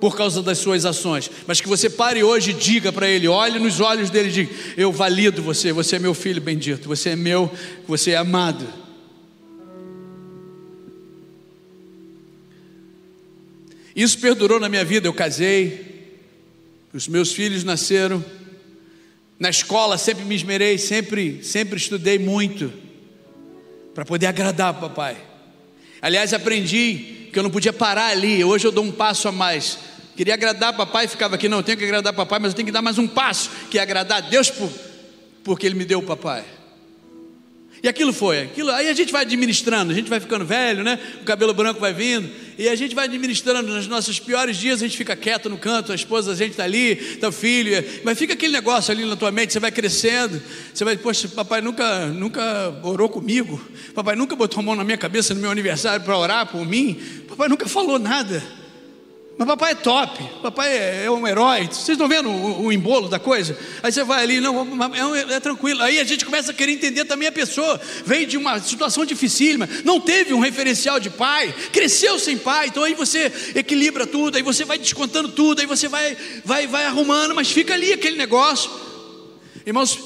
por 0.00 0.16
causa 0.16 0.40
das 0.40 0.58
suas 0.58 0.86
ações, 0.86 1.28
mas 1.44 1.60
que 1.60 1.66
você 1.66 1.90
pare 1.90 2.22
hoje 2.22 2.52
e 2.52 2.54
diga 2.54 2.92
para 2.92 3.08
ele, 3.08 3.26
olhe 3.26 3.58
nos 3.58 3.80
olhos 3.80 4.08
dele 4.08 4.28
e 4.28 4.32
diga: 4.32 4.54
Eu 4.76 4.92
valido 4.92 5.42
você, 5.42 5.72
você 5.72 5.96
é 5.96 5.98
meu 5.98 6.14
filho 6.14 6.40
bendito, 6.40 6.86
você 6.86 7.10
é 7.10 7.16
meu, 7.16 7.52
você 7.88 8.12
é 8.12 8.16
amado. 8.16 8.64
Isso 13.94 14.16
perdurou 14.20 14.60
na 14.60 14.68
minha 14.68 14.84
vida, 14.84 15.08
eu 15.08 15.12
casei, 15.12 16.14
os 16.94 17.08
meus 17.08 17.32
filhos 17.32 17.64
nasceram. 17.64 18.24
Na 19.40 19.50
escola 19.50 19.98
sempre 19.98 20.24
me 20.24 20.36
esmerei, 20.36 20.78
sempre, 20.78 21.42
sempre 21.42 21.78
estudei 21.78 22.16
muito 22.16 22.72
para 23.92 24.04
poder 24.04 24.26
agradar 24.26 24.78
papai. 24.78 25.29
Aliás, 26.02 26.32
aprendi 26.32 27.28
que 27.32 27.38
eu 27.38 27.42
não 27.42 27.50
podia 27.50 27.72
parar 27.72 28.06
ali. 28.06 28.42
Hoje 28.44 28.66
eu 28.66 28.72
dou 28.72 28.84
um 28.84 28.92
passo 28.92 29.28
a 29.28 29.32
mais. 29.32 29.78
Queria 30.16 30.34
agradar 30.34 30.76
papai, 30.76 31.08
ficava 31.08 31.36
aqui, 31.36 31.48
não, 31.48 31.58
eu 31.58 31.62
tenho 31.62 31.78
que 31.78 31.84
agradar 31.84 32.12
papai, 32.12 32.38
mas 32.38 32.52
eu 32.52 32.56
tenho 32.56 32.66
que 32.66 32.72
dar 32.72 32.82
mais 32.82 32.98
um 32.98 33.08
passo, 33.08 33.50
que 33.70 33.78
é 33.78 33.82
agradar 33.82 34.18
a 34.18 34.20
Deus 34.20 34.50
por, 34.50 34.70
porque 35.42 35.66
Ele 35.66 35.74
me 35.74 35.84
deu 35.84 36.00
o 36.00 36.02
papai. 36.02 36.44
E 37.82 37.88
aquilo 37.88 38.12
foi, 38.12 38.42
aquilo, 38.42 38.70
aí 38.70 38.90
a 38.90 38.92
gente 38.92 39.10
vai 39.10 39.22
administrando, 39.22 39.90
a 39.90 39.94
gente 39.94 40.10
vai 40.10 40.20
ficando 40.20 40.44
velho, 40.44 40.84
né? 40.84 40.98
O 41.22 41.24
cabelo 41.24 41.54
branco 41.54 41.80
vai 41.80 41.94
vindo, 41.94 42.30
e 42.58 42.68
a 42.68 42.76
gente 42.76 42.94
vai 42.94 43.06
administrando. 43.06 43.72
Nos 43.72 43.86
nossos 43.86 44.20
piores 44.20 44.58
dias 44.58 44.82
a 44.82 44.86
gente 44.86 44.98
fica 44.98 45.16
quieto 45.16 45.48
no 45.48 45.56
canto, 45.56 45.90
a 45.90 45.94
esposa, 45.94 46.32
a 46.32 46.34
gente 46.34 46.50
está 46.50 46.64
ali, 46.64 46.92
está 46.92 47.28
o 47.28 47.32
filho, 47.32 47.82
mas 48.04 48.18
fica 48.18 48.34
aquele 48.34 48.52
negócio 48.52 48.92
ali 48.92 49.06
na 49.06 49.16
tua 49.16 49.30
mente, 49.30 49.54
você 49.54 49.60
vai 49.60 49.72
crescendo, 49.72 50.42
você 50.74 50.84
vai, 50.84 50.96
poxa, 50.98 51.26
papai 51.28 51.62
nunca, 51.62 52.06
nunca 52.08 52.78
orou 52.82 53.08
comigo, 53.08 53.58
papai 53.94 54.14
nunca 54.14 54.36
botou 54.36 54.60
a 54.60 54.62
mão 54.62 54.76
na 54.76 54.84
minha 54.84 54.98
cabeça 54.98 55.32
no 55.32 55.40
meu 55.40 55.50
aniversário 55.50 56.04
para 56.04 56.18
orar 56.18 56.46
por 56.48 56.66
mim, 56.66 57.00
papai 57.28 57.48
nunca 57.48 57.66
falou 57.66 57.98
nada. 57.98 58.59
Mas 59.40 59.48
papai 59.48 59.72
é 59.72 59.74
top, 59.74 60.22
papai 60.42 60.68
é, 60.70 61.04
é 61.06 61.10
um 61.10 61.26
herói. 61.26 61.64
Vocês 61.64 61.88
estão 61.88 62.06
vendo 62.06 62.28
o, 62.28 62.66
o, 62.66 62.70
embolo 62.70 63.08
da 63.08 63.18
coisa? 63.18 63.56
Aí 63.82 63.90
você 63.90 64.04
vai 64.04 64.22
ali, 64.22 64.38
não, 64.38 64.84
é, 65.16 65.36
é, 65.36 65.40
tranquilo. 65.40 65.82
Aí 65.82 65.98
a 65.98 66.04
gente 66.04 66.26
começa 66.26 66.50
a 66.50 66.54
querer 66.54 66.72
entender 66.72 67.06
também 67.06 67.26
a 67.26 67.32
pessoa. 67.32 67.80
Vem 68.04 68.26
de 68.26 68.36
uma 68.36 68.60
situação 68.60 69.02
dificílima, 69.02 69.66
não 69.82 69.98
teve 69.98 70.34
um 70.34 70.40
referencial 70.40 71.00
de 71.00 71.08
pai, 71.08 71.54
cresceu 71.72 72.18
sem 72.18 72.36
pai. 72.36 72.66
Então 72.66 72.84
aí 72.84 72.92
você 72.92 73.32
equilibra 73.54 74.06
tudo, 74.06 74.36
aí 74.36 74.42
você 74.42 74.62
vai 74.66 74.76
descontando 74.76 75.30
tudo, 75.30 75.60
aí 75.60 75.66
você 75.66 75.88
vai, 75.88 76.14
vai, 76.44 76.66
vai 76.66 76.84
arrumando, 76.84 77.34
mas 77.34 77.50
fica 77.50 77.72
ali 77.72 77.94
aquele 77.94 78.18
negócio. 78.18 78.70
Irmãos, 79.64 79.98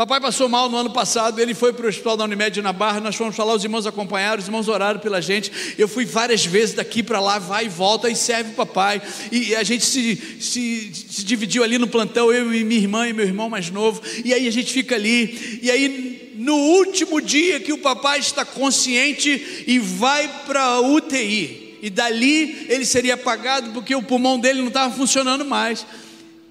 Papai 0.00 0.18
passou 0.18 0.48
mal 0.48 0.70
no 0.70 0.78
ano 0.78 0.88
passado, 0.88 1.38
ele 1.42 1.52
foi 1.52 1.74
para 1.74 1.84
o 1.84 1.88
hospital 1.90 2.16
da 2.16 2.24
Unimed 2.24 2.62
na 2.62 2.72
Barra, 2.72 3.00
nós 3.00 3.14
fomos 3.14 3.36
falar, 3.36 3.54
os 3.54 3.64
irmãos 3.64 3.86
acompanharam, 3.86 4.40
os 4.40 4.46
irmãos 4.46 4.66
oraram 4.66 4.98
pela 4.98 5.20
gente. 5.20 5.52
Eu 5.76 5.86
fui 5.86 6.06
várias 6.06 6.46
vezes 6.46 6.74
daqui 6.74 7.02
para 7.02 7.20
lá, 7.20 7.38
vai 7.38 7.66
e 7.66 7.68
volta 7.68 8.08
e 8.08 8.16
serve 8.16 8.52
o 8.52 8.54
papai. 8.54 9.02
E 9.30 9.54
a 9.54 9.62
gente 9.62 9.84
se, 9.84 10.16
se, 10.40 10.90
se, 11.06 11.22
dividiu 11.22 11.62
ali 11.62 11.76
no 11.76 11.86
plantão, 11.86 12.32
eu 12.32 12.50
e 12.54 12.64
minha 12.64 12.80
irmã 12.80 13.06
e 13.06 13.12
meu 13.12 13.26
irmão 13.26 13.50
mais 13.50 13.68
novo. 13.68 14.00
E 14.24 14.32
aí 14.32 14.48
a 14.48 14.50
gente 14.50 14.72
fica 14.72 14.94
ali. 14.94 15.60
E 15.62 15.70
aí, 15.70 16.32
no 16.34 16.54
último 16.54 17.20
dia 17.20 17.60
que 17.60 17.74
o 17.74 17.76
papai 17.76 18.20
está 18.20 18.42
consciente 18.42 19.64
e 19.66 19.78
vai 19.78 20.26
para 20.46 20.62
a 20.64 20.80
UTI. 20.80 21.76
E 21.82 21.90
dali 21.90 22.68
ele 22.70 22.86
seria 22.86 23.16
apagado 23.16 23.72
porque 23.72 23.94
o 23.94 24.02
pulmão 24.02 24.38
dele 24.38 24.60
não 24.60 24.68
estava 24.68 24.96
funcionando 24.96 25.44
mais. 25.44 25.86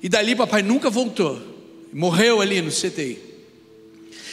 E 0.04 0.08
dali 0.08 0.36
papai 0.36 0.62
nunca 0.62 0.92
voltou. 0.92 1.42
Morreu 1.92 2.42
ali 2.42 2.62
no 2.62 2.70
CTI. 2.70 3.29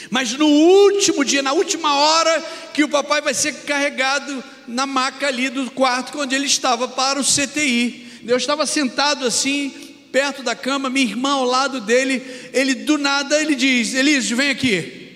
Mas 0.09 0.33
no 0.33 0.47
último 0.47 1.23
dia, 1.25 1.41
na 1.41 1.53
última 1.53 1.93
hora, 1.95 2.41
que 2.73 2.83
o 2.83 2.89
papai 2.89 3.21
vai 3.21 3.33
ser 3.33 3.53
carregado 3.65 4.43
na 4.67 4.85
maca 4.85 5.27
ali 5.27 5.49
do 5.49 5.69
quarto 5.71 6.19
onde 6.19 6.35
ele 6.35 6.45
estava 6.45 6.87
para 6.87 7.19
o 7.19 7.23
CTI. 7.23 8.21
Eu 8.25 8.37
estava 8.37 8.65
sentado 8.65 9.25
assim, 9.25 9.69
perto 10.11 10.43
da 10.43 10.55
cama, 10.55 10.89
minha 10.89 11.05
irmã 11.05 11.31
ao 11.31 11.45
lado 11.45 11.81
dele. 11.81 12.23
Ele 12.53 12.73
do 12.73 12.97
nada 12.97 13.41
ele 13.41 13.55
diz: 13.55 13.93
Elísio, 13.93 14.37
vem 14.37 14.49
aqui. 14.49 15.07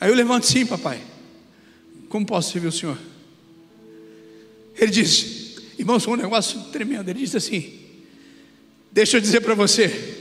Aí 0.00 0.10
eu 0.10 0.14
levanto 0.14 0.46
sim, 0.46 0.64
papai. 0.64 1.00
Como 2.08 2.24
posso 2.24 2.52
servir 2.52 2.68
o 2.68 2.72
senhor? 2.72 2.98
Ele 4.76 4.90
diz: 4.90 5.56
Irmão, 5.78 5.98
foi 5.98 6.14
um 6.14 6.16
negócio 6.16 6.60
tremendo. 6.72 7.08
Ele 7.08 7.20
disse 7.20 7.36
assim: 7.36 7.78
Deixa 8.92 9.16
eu 9.16 9.20
dizer 9.20 9.40
para 9.40 9.54
você, 9.54 10.16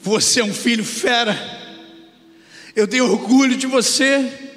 você 0.00 0.40
é 0.40 0.44
um 0.44 0.54
filho 0.54 0.84
fera. 0.84 1.61
Eu 2.74 2.88
tenho 2.88 3.10
orgulho 3.10 3.56
de 3.56 3.66
você. 3.66 4.50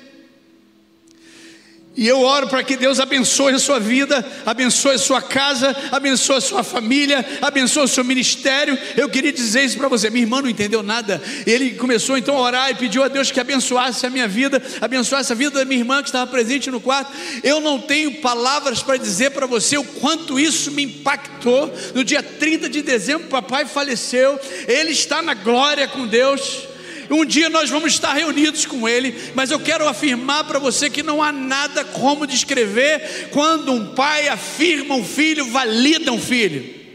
E 1.97 2.05
eu 2.05 2.21
oro 2.21 2.47
para 2.47 2.61
que 2.61 2.75
Deus 2.75 2.99
abençoe 2.99 3.53
a 3.53 3.59
sua 3.59 3.79
vida, 3.79 4.25
abençoe 4.45 4.95
a 4.95 4.99
sua 4.99 5.21
casa, 5.21 5.73
abençoe 5.93 6.35
a 6.35 6.41
sua 6.41 6.61
família, 6.61 7.25
abençoe 7.41 7.85
o 7.85 7.87
seu 7.87 8.03
ministério. 8.03 8.77
Eu 8.97 9.07
queria 9.07 9.31
dizer 9.31 9.63
isso 9.63 9.77
para 9.77 9.87
você. 9.87 10.09
Minha 10.09 10.25
irmã 10.25 10.41
não 10.41 10.49
entendeu 10.49 10.83
nada. 10.83 11.21
Ele 11.47 11.71
começou 11.75 12.17
então 12.17 12.35
a 12.37 12.41
orar 12.41 12.69
e 12.69 12.75
pediu 12.75 13.01
a 13.01 13.07
Deus 13.07 13.31
que 13.31 13.39
abençoasse 13.39 14.05
a 14.05 14.09
minha 14.09 14.27
vida, 14.27 14.61
abençoasse 14.81 15.31
a 15.31 15.35
vida 15.35 15.59
da 15.59 15.63
minha 15.65 15.79
irmã 15.79 16.01
que 16.01 16.09
estava 16.09 16.29
presente 16.29 16.69
no 16.69 16.81
quarto. 16.81 17.13
Eu 17.41 17.61
não 17.61 17.79
tenho 17.79 18.15
palavras 18.15 18.83
para 18.83 18.97
dizer 18.97 19.31
para 19.31 19.45
você 19.45 19.77
o 19.77 19.83
quanto 19.83 20.37
isso 20.37 20.71
me 20.71 20.83
impactou. 20.83 21.73
No 21.93 22.03
dia 22.03 22.21
30 22.21 22.67
de 22.67 22.81
dezembro, 22.81 23.27
papai 23.27 23.65
faleceu. 23.65 24.37
Ele 24.67 24.91
está 24.91 25.21
na 25.21 25.33
glória 25.33 25.87
com 25.87 26.05
Deus. 26.05 26.74
Um 27.09 27.25
dia 27.25 27.49
nós 27.49 27.69
vamos 27.69 27.93
estar 27.93 28.13
reunidos 28.13 28.65
com 28.65 28.87
Ele, 28.87 29.15
mas 29.35 29.51
eu 29.51 29.59
quero 29.59 29.87
afirmar 29.87 30.45
para 30.45 30.59
você 30.59 30.89
que 30.89 31.03
não 31.03 31.21
há 31.21 31.31
nada 31.31 31.83
como 31.83 32.25
descrever 32.25 33.29
quando 33.31 33.71
um 33.71 33.93
pai 33.93 34.27
afirma 34.27 34.95
um 34.95 35.03
filho, 35.05 35.45
valida 35.45 36.11
um 36.11 36.19
filho. 36.19 36.85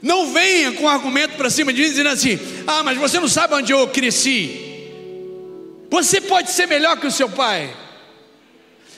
Não 0.00 0.32
venha 0.32 0.72
com 0.72 0.88
argumento 0.88 1.36
para 1.36 1.50
cima 1.50 1.72
de 1.72 1.82
mim 1.82 1.88
dizendo 1.88 2.08
assim: 2.08 2.38
ah, 2.66 2.82
mas 2.82 2.96
você 2.96 3.18
não 3.18 3.28
sabe 3.28 3.54
onde 3.54 3.72
eu 3.72 3.88
cresci. 3.88 4.64
Você 5.90 6.20
pode 6.20 6.50
ser 6.50 6.66
melhor 6.66 6.98
que 6.98 7.06
o 7.06 7.10
seu 7.10 7.28
pai. 7.28 7.74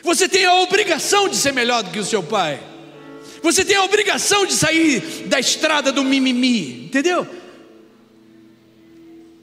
Você 0.02 0.28
tem 0.28 0.44
a 0.44 0.54
obrigação 0.56 1.28
de 1.28 1.36
ser 1.36 1.52
melhor 1.52 1.82
do 1.82 1.90
que 1.90 1.98
o 1.98 2.04
seu 2.04 2.22
pai. 2.22 2.60
Você 3.42 3.64
tem 3.64 3.76
a 3.76 3.84
obrigação 3.84 4.44
de 4.44 4.52
sair 4.52 5.00
da 5.26 5.40
estrada 5.40 5.90
do 5.90 6.04
mimimi, 6.04 6.84
entendeu? 6.86 7.26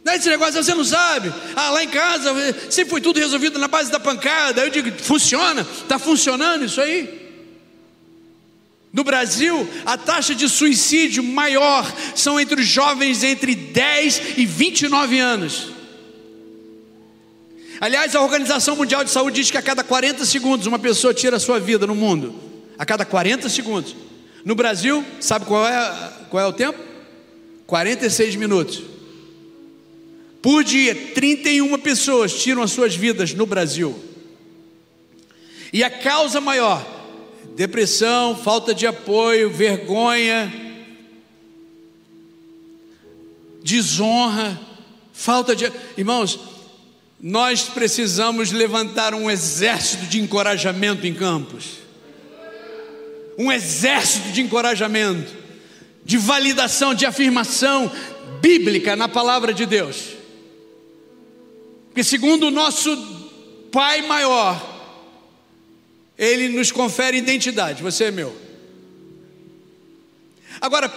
Não 0.07 0.13
é 0.13 0.15
esse 0.15 0.29
negócio, 0.29 0.63
você 0.63 0.73
não 0.73 0.85
sabe. 0.85 1.33
Ah, 1.53 1.69
lá 1.69 1.83
em 1.83 1.89
casa 1.89 2.33
sempre 2.69 2.91
foi 2.91 3.01
tudo 3.01 3.19
resolvido 3.19 3.59
na 3.59 3.67
base 3.67 3.91
da 3.91 3.99
pancada. 3.99 4.61
Eu 4.61 4.69
digo, 4.69 4.89
funciona, 5.03 5.67
está 5.69 5.99
funcionando 5.99 6.63
isso 6.63 6.79
aí. 6.79 7.27
No 8.93 9.03
Brasil, 9.03 9.69
a 9.85 9.97
taxa 9.97 10.33
de 10.33 10.47
suicídio 10.47 11.21
maior 11.21 11.85
são 12.15 12.39
entre 12.39 12.61
os 12.61 12.65
jovens 12.65 13.21
entre 13.21 13.53
10 13.53 14.37
e 14.37 14.45
29 14.45 15.19
anos. 15.19 15.71
Aliás, 17.81 18.15
a 18.15 18.21
Organização 18.21 18.77
Mundial 18.77 19.03
de 19.03 19.11
Saúde 19.11 19.41
diz 19.41 19.51
que 19.51 19.57
a 19.57 19.61
cada 19.61 19.83
40 19.83 20.23
segundos 20.23 20.67
uma 20.67 20.79
pessoa 20.79 21.13
tira 21.13 21.35
a 21.35 21.39
sua 21.39 21.59
vida 21.59 21.85
no 21.85 21.93
mundo. 21.93 22.33
A 22.79 22.85
cada 22.85 23.03
40 23.03 23.49
segundos. 23.49 23.93
No 24.45 24.55
Brasil, 24.55 25.03
sabe 25.19 25.43
qual 25.43 25.67
é, 25.67 26.11
qual 26.29 26.41
é 26.41 26.47
o 26.47 26.53
tempo? 26.53 26.79
46 27.65 28.37
minutos. 28.37 28.96
Por 30.41 30.63
dia, 30.63 30.95
31 31.13 31.77
pessoas 31.79 32.33
tiram 32.33 32.61
as 32.61 32.71
suas 32.71 32.95
vidas 32.95 33.33
no 33.33 33.45
Brasil. 33.45 33.97
E 35.73 35.83
a 35.83 35.89
causa 35.89 36.39
maior: 36.39 36.85
depressão, 37.55 38.35
falta 38.35 38.73
de 38.73 38.85
apoio, 38.85 39.49
vergonha, 39.49 40.51
desonra, 43.63 44.59
falta 45.11 45.55
de. 45.55 45.71
Irmãos, 45.97 46.39
nós 47.19 47.63
precisamos 47.63 48.51
levantar 48.51 49.13
um 49.13 49.29
exército 49.29 50.05
de 50.05 50.21
encorajamento 50.21 51.07
em 51.07 51.13
campos. 51.13 51.79
Um 53.37 53.51
exército 53.51 54.29
de 54.29 54.41
encorajamento, 54.41 55.31
de 56.03 56.17
validação, 56.17 56.93
de 56.93 57.05
afirmação, 57.05 57.91
bíblica 58.41 58.95
na 58.95 59.07
palavra 59.07 59.53
de 59.53 59.65
Deus. 59.65 60.16
Porque, 61.97 62.03
segundo 62.07 62.49
o 62.49 62.51
nosso 62.51 62.95
Pai 63.71 64.03
maior, 64.03 64.63
Ele 66.15 66.49
nos 66.49 66.71
confere 66.71 67.17
identidade: 67.17 67.81
você 67.81 68.03
é 68.03 68.11
meu. 68.11 68.39
Agora, 70.61 70.89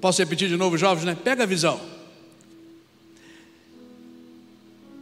posso 0.00 0.22
repetir 0.22 0.48
de 0.48 0.56
novo, 0.56 0.78
jovens, 0.78 1.04
né? 1.04 1.16
Pega 1.16 1.42
a 1.42 1.46
visão. 1.46 1.80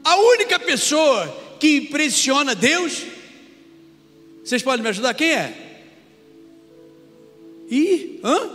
A 0.02 0.16
única 0.16 0.58
pessoa 0.58 1.26
que 1.60 1.76
impressiona 1.76 2.54
Deus, 2.54 3.02
vocês 4.42 4.62
podem 4.62 4.82
me 4.82 4.88
ajudar? 4.88 5.12
Quem 5.12 5.30
é? 5.30 5.82
E, 7.70 8.18
hã? 8.24 8.50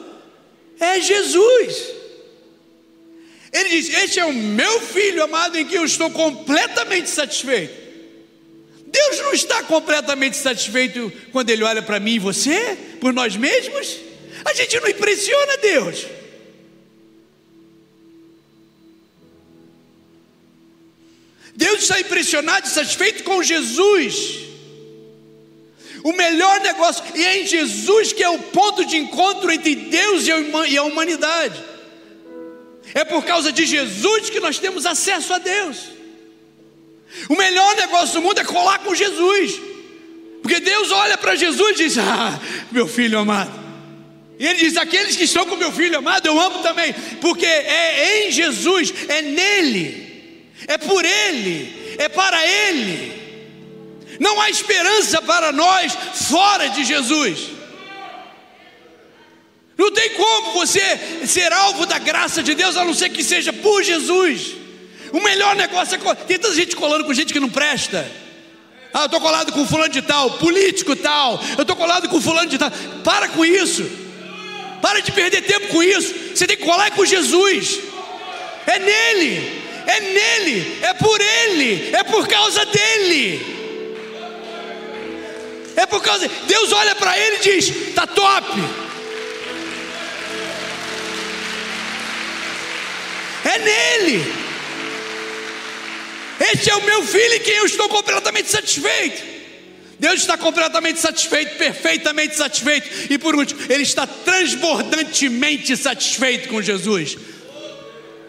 É 0.80 1.00
Jesus. 1.02 1.99
Ele 3.52 3.70
diz: 3.70 3.90
Este 3.90 4.20
é 4.20 4.26
o 4.26 4.34
meu 4.34 4.80
filho 4.82 5.24
amado 5.24 5.58
em 5.58 5.66
que 5.66 5.76
eu 5.76 5.86
estou 5.86 6.10
completamente 6.12 7.10
satisfeito. 7.10 7.90
Deus 8.86 9.20
não 9.20 9.34
está 9.34 9.64
completamente 9.64 10.38
satisfeito 10.38 11.12
quando 11.32 11.50
Ele 11.50 11.64
olha 11.64 11.82
para 11.82 12.00
mim 12.00 12.16
e 12.16 12.20
você, 12.20 12.78
por 13.00 13.14
nós 13.14 13.36
mesmos. 13.36 13.98
A 14.46 14.54
gente 14.54 14.80
não 14.80 14.88
impressiona 14.88 15.58
Deus. 15.58 16.06
Deus 21.56 21.82
está 21.82 22.00
impressionado 22.00 22.68
e 22.68 22.70
satisfeito 22.70 23.24
com 23.24 23.44
Jesus. 23.44 24.48
O 26.04 26.14
melhor 26.14 26.62
negócio, 26.62 27.04
e 27.14 27.24
é 27.24 27.42
em 27.42 27.46
Jesus 27.46 28.14
que 28.14 28.24
é 28.24 28.30
o 28.30 28.40
ponto 28.40 28.86
de 28.86 28.96
encontro 28.96 29.52
entre 29.52 29.76
Deus 29.76 30.26
e 30.26 30.78
a 30.78 30.84
humanidade. 30.84 31.69
É 32.94 33.04
por 33.04 33.24
causa 33.24 33.52
de 33.52 33.66
Jesus 33.66 34.30
que 34.30 34.40
nós 34.40 34.58
temos 34.58 34.86
acesso 34.86 35.34
a 35.34 35.38
Deus. 35.38 35.78
O 37.28 37.36
melhor 37.36 37.76
negócio 37.76 38.16
do 38.16 38.22
mundo 38.22 38.40
é 38.40 38.44
colar 38.44 38.80
com 38.80 38.94
Jesus, 38.94 39.60
porque 40.42 40.60
Deus 40.60 40.92
olha 40.92 41.18
para 41.18 41.36
Jesus 41.36 41.80
e 41.80 41.84
diz: 41.84 41.98
Ah, 41.98 42.40
meu 42.72 42.88
filho 42.88 43.20
amado. 43.20 43.52
E 44.38 44.46
ele 44.46 44.60
diz: 44.60 44.78
Aqueles 44.78 45.16
que 45.16 45.24
estão 45.26 45.46
com 45.46 45.56
meu 45.56 45.72
filho 45.72 45.98
amado, 45.98 46.26
eu 46.28 46.40
amo 46.40 46.60
também, 46.60 46.94
porque 47.20 47.46
é 47.46 48.28
em 48.28 48.32
Jesus, 48.32 48.94
é 49.08 49.22
nele, 49.22 50.46
é 50.68 50.78
por 50.78 51.04
ele, 51.04 51.96
é 51.98 52.08
para 52.08 52.46
ele. 52.46 53.20
Não 54.20 54.40
há 54.42 54.50
esperança 54.50 55.22
para 55.22 55.52
nós 55.52 55.94
fora 56.30 56.68
de 56.70 56.84
Jesus. 56.84 57.59
Não 59.90 59.96
tem 59.96 60.10
como 60.12 60.52
você 60.52 60.82
ser 61.26 61.52
alvo 61.52 61.88
da 61.88 61.98
graça 61.98 62.44
de 62.44 62.54
Deus 62.54 62.78
a 62.78 62.86
não 62.86 62.94
ser 62.94 63.10
que 63.10 63.24
seja 63.24 63.52
por 63.52 63.84
Jesus. 63.84 64.52
O 65.12 65.20
melhor 65.20 65.56
negócio 65.56 65.96
é. 65.96 66.16
Tem 66.16 66.38
tanta 66.38 66.54
gente 66.54 66.76
colando 66.76 67.06
com 67.06 67.14
gente 67.14 67.34
que 67.34 67.40
não 67.40 67.50
presta. 67.50 68.10
Ah, 68.94 69.02
eu 69.02 69.06
estou 69.06 69.20
colado 69.20 69.52
com 69.52 69.66
fulano 69.66 69.92
de 69.92 70.04
tal, 70.04 70.38
político 70.38 70.96
tal. 70.96 71.42
Eu 71.58 71.64
estou 71.64 71.76
colado 71.76 72.08
com 72.08 72.22
fulano 72.22 72.48
de 72.48 72.60
tal. 72.60 72.70
Para 73.04 73.30
com 73.30 73.44
isso. 73.44 73.84
Para 74.80 75.00
de 75.00 75.12
perder 75.12 75.42
tempo 75.42 75.70
com 75.70 75.82
isso. 75.82 76.14
Você 76.36 76.46
tem 76.46 76.56
que 76.56 76.64
colar 76.64 76.92
com 76.92 77.04
Jesus. 77.04 77.80
É 78.68 78.78
nele. 78.78 79.64
É 79.88 80.00
nele. 80.02 80.78
É 80.84 80.94
por 80.94 81.20
ele. 81.20 81.90
É 81.96 82.04
por 82.04 82.28
causa 82.28 82.64
dele. 82.64 83.58
É 85.76 85.88
por 85.88 86.04
causa. 86.04 86.30
Deus 86.46 86.72
olha 86.74 86.94
para 86.94 87.18
ele 87.18 87.38
e 87.38 87.40
diz: 87.40 87.94
Tá 87.96 88.06
top. 88.06 88.46
É 93.54 93.58
nele. 93.58 94.34
Este 96.52 96.70
é 96.70 96.76
o 96.76 96.86
meu 96.86 97.04
filho 97.04 97.34
em 97.34 97.40
quem 97.40 97.56
eu 97.56 97.66
estou 97.66 97.90
completamente 97.90 98.50
satisfeito. 98.50 99.40
Deus 100.00 100.22
está 100.22 100.38
completamente 100.38 101.00
satisfeito, 101.00 101.58
perfeitamente 101.58 102.36
satisfeito. 102.36 103.12
E 103.12 103.18
por 103.18 103.36
último, 103.36 103.60
Ele 103.70 103.84
está 103.84 104.08
transbordantemente 104.08 105.76
satisfeito 105.76 106.48
com 106.48 106.62
Jesus. 106.62 107.18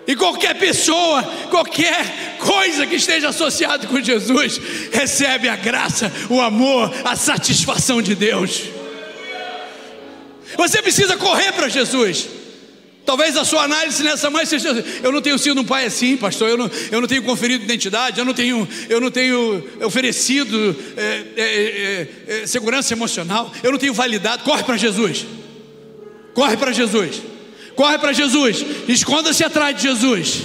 E 0.06 0.16
qualquer 0.16 0.54
pessoa, 0.58 1.22
qualquer 1.50 2.38
coisa 2.38 2.86
que 2.86 2.96
esteja 2.96 3.28
associada 3.28 3.86
com 3.86 4.00
Jesus, 4.00 4.60
recebe 4.90 5.48
a 5.48 5.54
graça, 5.54 6.10
o 6.28 6.40
amor, 6.40 6.92
a 7.04 7.14
satisfação 7.14 8.02
de 8.02 8.16
Deus. 8.16 8.62
Você 10.56 10.82
precisa 10.82 11.16
correr 11.16 11.52
para 11.52 11.68
Jesus. 11.68 12.39
Talvez 13.04 13.36
a 13.36 13.44
sua 13.44 13.64
análise 13.64 14.02
nessa 14.02 14.30
manhã 14.30 14.44
seja: 14.44 14.84
eu 15.02 15.10
não 15.10 15.20
tenho 15.20 15.38
sido 15.38 15.60
um 15.60 15.64
pai 15.64 15.86
assim, 15.86 16.16
pastor, 16.16 16.48
eu 16.48 16.56
não, 16.56 16.70
eu 16.90 17.00
não 17.00 17.08
tenho 17.08 17.22
conferido 17.22 17.64
identidade, 17.64 18.18
eu 18.18 18.24
não 18.24 18.34
tenho, 18.34 18.68
eu 18.88 19.00
não 19.00 19.10
tenho 19.10 19.64
oferecido 19.82 20.76
é, 20.96 21.24
é, 21.36 21.42
é, 22.28 22.42
é 22.42 22.46
segurança 22.46 22.92
emocional, 22.92 23.52
eu 23.62 23.72
não 23.72 23.78
tenho 23.78 23.94
validado. 23.94 24.44
Corre 24.44 24.62
para 24.62 24.76
Jesus, 24.76 25.26
corre 26.34 26.56
para 26.56 26.72
Jesus, 26.72 27.22
corre 27.74 27.98
para 27.98 28.12
Jesus, 28.12 28.64
esconda-se 28.88 29.42
atrás 29.42 29.76
de 29.76 29.82
Jesus. 29.82 30.42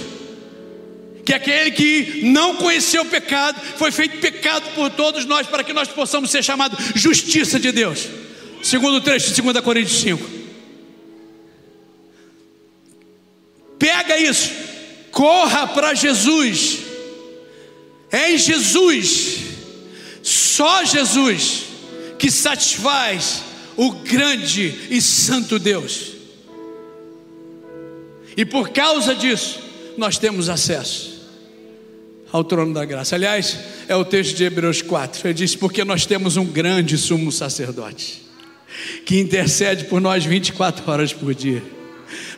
Que 1.24 1.34
aquele 1.34 1.72
que 1.72 2.20
não 2.22 2.54
conheceu 2.54 3.02
o 3.02 3.06
pecado, 3.06 3.60
foi 3.76 3.90
feito 3.90 4.18
pecado 4.18 4.62
por 4.76 4.90
todos 4.90 5.24
nós, 5.24 5.44
para 5.44 5.64
que 5.64 5.72
nós 5.72 5.88
possamos 5.88 6.30
ser 6.30 6.42
chamados 6.42 6.78
justiça 6.94 7.58
de 7.58 7.72
Deus. 7.72 8.06
Segundo 8.62 8.96
o 8.96 9.00
trecho 9.00 9.32
de 9.32 9.42
2 9.42 9.60
Coríntios 9.60 10.00
5. 10.00 10.35
Pega 13.86 14.18
isso, 14.18 14.50
corra 15.12 15.68
para 15.68 15.94
Jesus. 15.94 16.78
É 18.10 18.32
em 18.32 18.36
Jesus, 18.36 19.42
só 20.24 20.84
Jesus, 20.84 21.66
que 22.18 22.28
satisfaz 22.28 23.44
o 23.76 23.92
grande 23.92 24.74
e 24.90 25.00
santo 25.00 25.56
Deus. 25.60 26.14
E 28.36 28.44
por 28.44 28.70
causa 28.70 29.14
disso, 29.14 29.60
nós 29.96 30.18
temos 30.18 30.48
acesso 30.48 31.30
ao 32.32 32.42
trono 32.42 32.74
da 32.74 32.84
graça. 32.84 33.14
Aliás, 33.14 33.56
é 33.86 33.94
o 33.94 34.04
texto 34.04 34.34
de 34.34 34.42
Hebreus 34.42 34.82
4. 34.82 35.28
Ele 35.28 35.34
diz: 35.34 35.54
Porque 35.54 35.84
nós 35.84 36.04
temos 36.04 36.36
um 36.36 36.44
grande 36.44 36.98
sumo 36.98 37.30
sacerdote, 37.30 38.20
que 39.04 39.20
intercede 39.20 39.84
por 39.84 40.00
nós 40.00 40.24
24 40.24 40.90
horas 40.90 41.12
por 41.12 41.32
dia 41.32 41.75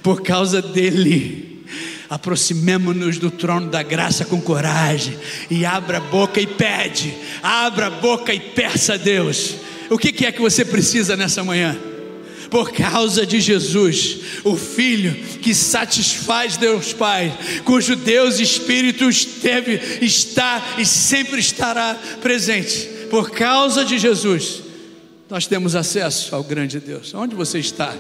por 0.03 0.23
causa 0.23 0.61
dele. 0.61 1.64
Aproximemo-nos 2.09 3.19
do 3.19 3.31
trono 3.31 3.69
da 3.69 3.83
graça 3.83 4.25
com 4.25 4.41
coragem 4.41 5.19
e 5.51 5.66
abra 5.66 5.99
a 5.99 6.01
boca 6.01 6.41
e 6.41 6.47
pede, 6.47 7.14
abra 7.43 7.89
a 7.89 7.91
boca 7.91 8.33
e 8.33 8.41
peça 8.41 8.95
a 8.95 8.97
Deus. 8.97 9.57
O 9.91 9.99
que 9.99 10.25
é 10.25 10.33
que 10.33 10.41
você 10.41 10.64
precisa 10.64 11.16
nessa 11.16 11.45
manhã? 11.45 11.77
por 12.51 12.73
causa 12.73 13.27
de 13.27 13.41
Jesus, 13.41 14.19
o 14.45 14.57
Filho 14.57 15.14
que 15.41 15.55
satisfaz 15.55 16.57
Deus 16.57 16.93
Pai, 16.93 17.37
cujo 17.64 17.95
Deus 17.95 18.41
Espírito 18.41 19.09
esteve, 19.09 20.05
está 20.05 20.77
e 20.79 20.87
sempre 20.87 21.41
estará 21.41 21.95
presente. 22.21 22.89
Por 23.11 23.31
causa 23.31 23.85
de 23.85 23.99
Jesus, 23.99 24.62
nós 25.29 25.47
temos 25.47 25.75
acesso 25.75 26.35
ao 26.35 26.43
grande 26.43 26.81
Deus. 26.81 27.12
Onde 27.14 27.35
você 27.35 27.59
está? 27.59 27.95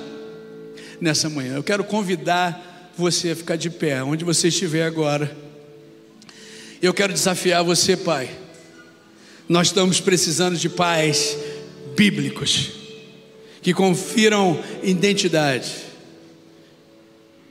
Nessa 1.00 1.28
manhã. 1.28 1.54
Eu 1.54 1.62
quero 1.62 1.84
convidar 1.84 2.92
você 2.96 3.30
a 3.30 3.36
ficar 3.36 3.56
de 3.56 3.70
pé, 3.70 4.02
onde 4.02 4.24
você 4.24 4.48
estiver 4.48 4.84
agora. 4.84 5.34
Eu 6.82 6.92
quero 6.92 7.12
desafiar 7.12 7.62
você, 7.64 7.96
Pai. 7.96 8.30
Nós 9.48 9.68
estamos 9.68 10.00
precisando 10.00 10.56
de 10.56 10.68
pais 10.68 11.36
bíblicos 11.96 12.72
que 13.62 13.72
confiram 13.72 14.62
identidade, 14.82 15.72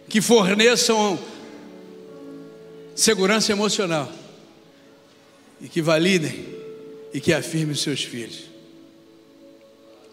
que 0.08 0.22
forneçam 0.22 1.20
segurança 2.96 3.52
emocional 3.52 4.12
e 5.62 5.68
que 5.68 5.82
validem 5.82 6.46
e 7.14 7.20
que 7.20 7.34
afirmem 7.34 7.76
seus 7.76 8.04
filhos 8.04 8.46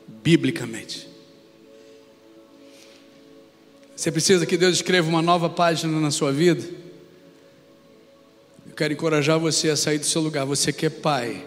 biblicamente. 0.07 1.14
Você 3.97 4.11
precisa 4.11 4.45
que 4.45 4.57
Deus 4.57 4.77
escreva 4.77 5.09
uma 5.09 5.23
nova 5.23 5.49
página 5.49 6.01
na 6.01 6.11
sua 6.11 6.33
vida? 6.33 6.65
Eu 8.67 8.75
quero 8.75 8.93
encorajar 8.93 9.39
você 9.39 9.71
a 9.71 9.77
sair 9.77 9.99
do 9.99 10.07
seu 10.07 10.21
lugar. 10.21 10.45
Você 10.47 10.73
quer 10.73 10.91
pai, 10.91 11.45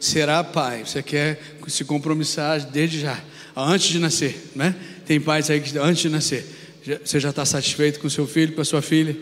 será 0.00 0.42
pai, 0.42 0.84
você 0.84 1.02
quer 1.02 1.40
se 1.68 1.84
compromissar 1.84 2.60
desde 2.60 3.00
já, 3.00 3.22
antes 3.56 3.88
de 3.88 3.98
nascer, 3.98 4.50
né? 4.54 4.74
Tem 5.06 5.20
pais 5.20 5.48
aí 5.48 5.60
que 5.60 5.78
antes 5.78 6.02
de 6.02 6.08
nascer, 6.08 6.44
você 7.04 7.20
já 7.20 7.30
está 7.30 7.44
satisfeito 7.44 8.00
com 8.00 8.08
seu 8.10 8.26
filho, 8.26 8.52
com 8.52 8.60
a 8.60 8.64
sua 8.64 8.82
filha? 8.82 9.16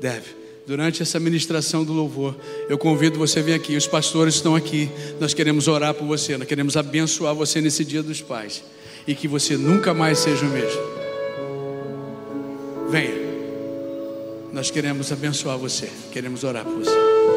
Deve. 0.00 0.42
Durante 0.66 1.02
essa 1.02 1.18
ministração 1.18 1.84
do 1.84 1.92
louvor, 1.92 2.36
eu 2.68 2.78
convido 2.78 3.18
você 3.18 3.40
a 3.40 3.42
vir 3.42 3.52
aqui. 3.52 3.76
Os 3.76 3.86
pastores 3.86 4.36
estão 4.36 4.54
aqui. 4.54 4.88
Nós 5.20 5.34
queremos 5.34 5.66
orar 5.66 5.92
por 5.92 6.06
você, 6.06 6.36
nós 6.36 6.46
queremos 6.46 6.76
abençoar 6.76 7.34
você 7.34 7.60
nesse 7.60 7.84
dia 7.84 8.02
dos 8.02 8.22
pais 8.22 8.62
e 9.06 9.14
que 9.14 9.26
você 9.26 9.56
nunca 9.56 9.92
mais 9.92 10.20
seja 10.20 10.46
o 10.46 10.48
mesmo. 10.48 11.01
Venha. 12.92 13.32
Nós 14.52 14.70
queremos 14.70 15.10
abençoar 15.10 15.56
você, 15.56 15.90
queremos 16.12 16.44
orar 16.44 16.62
por 16.62 16.74
você. 16.74 17.31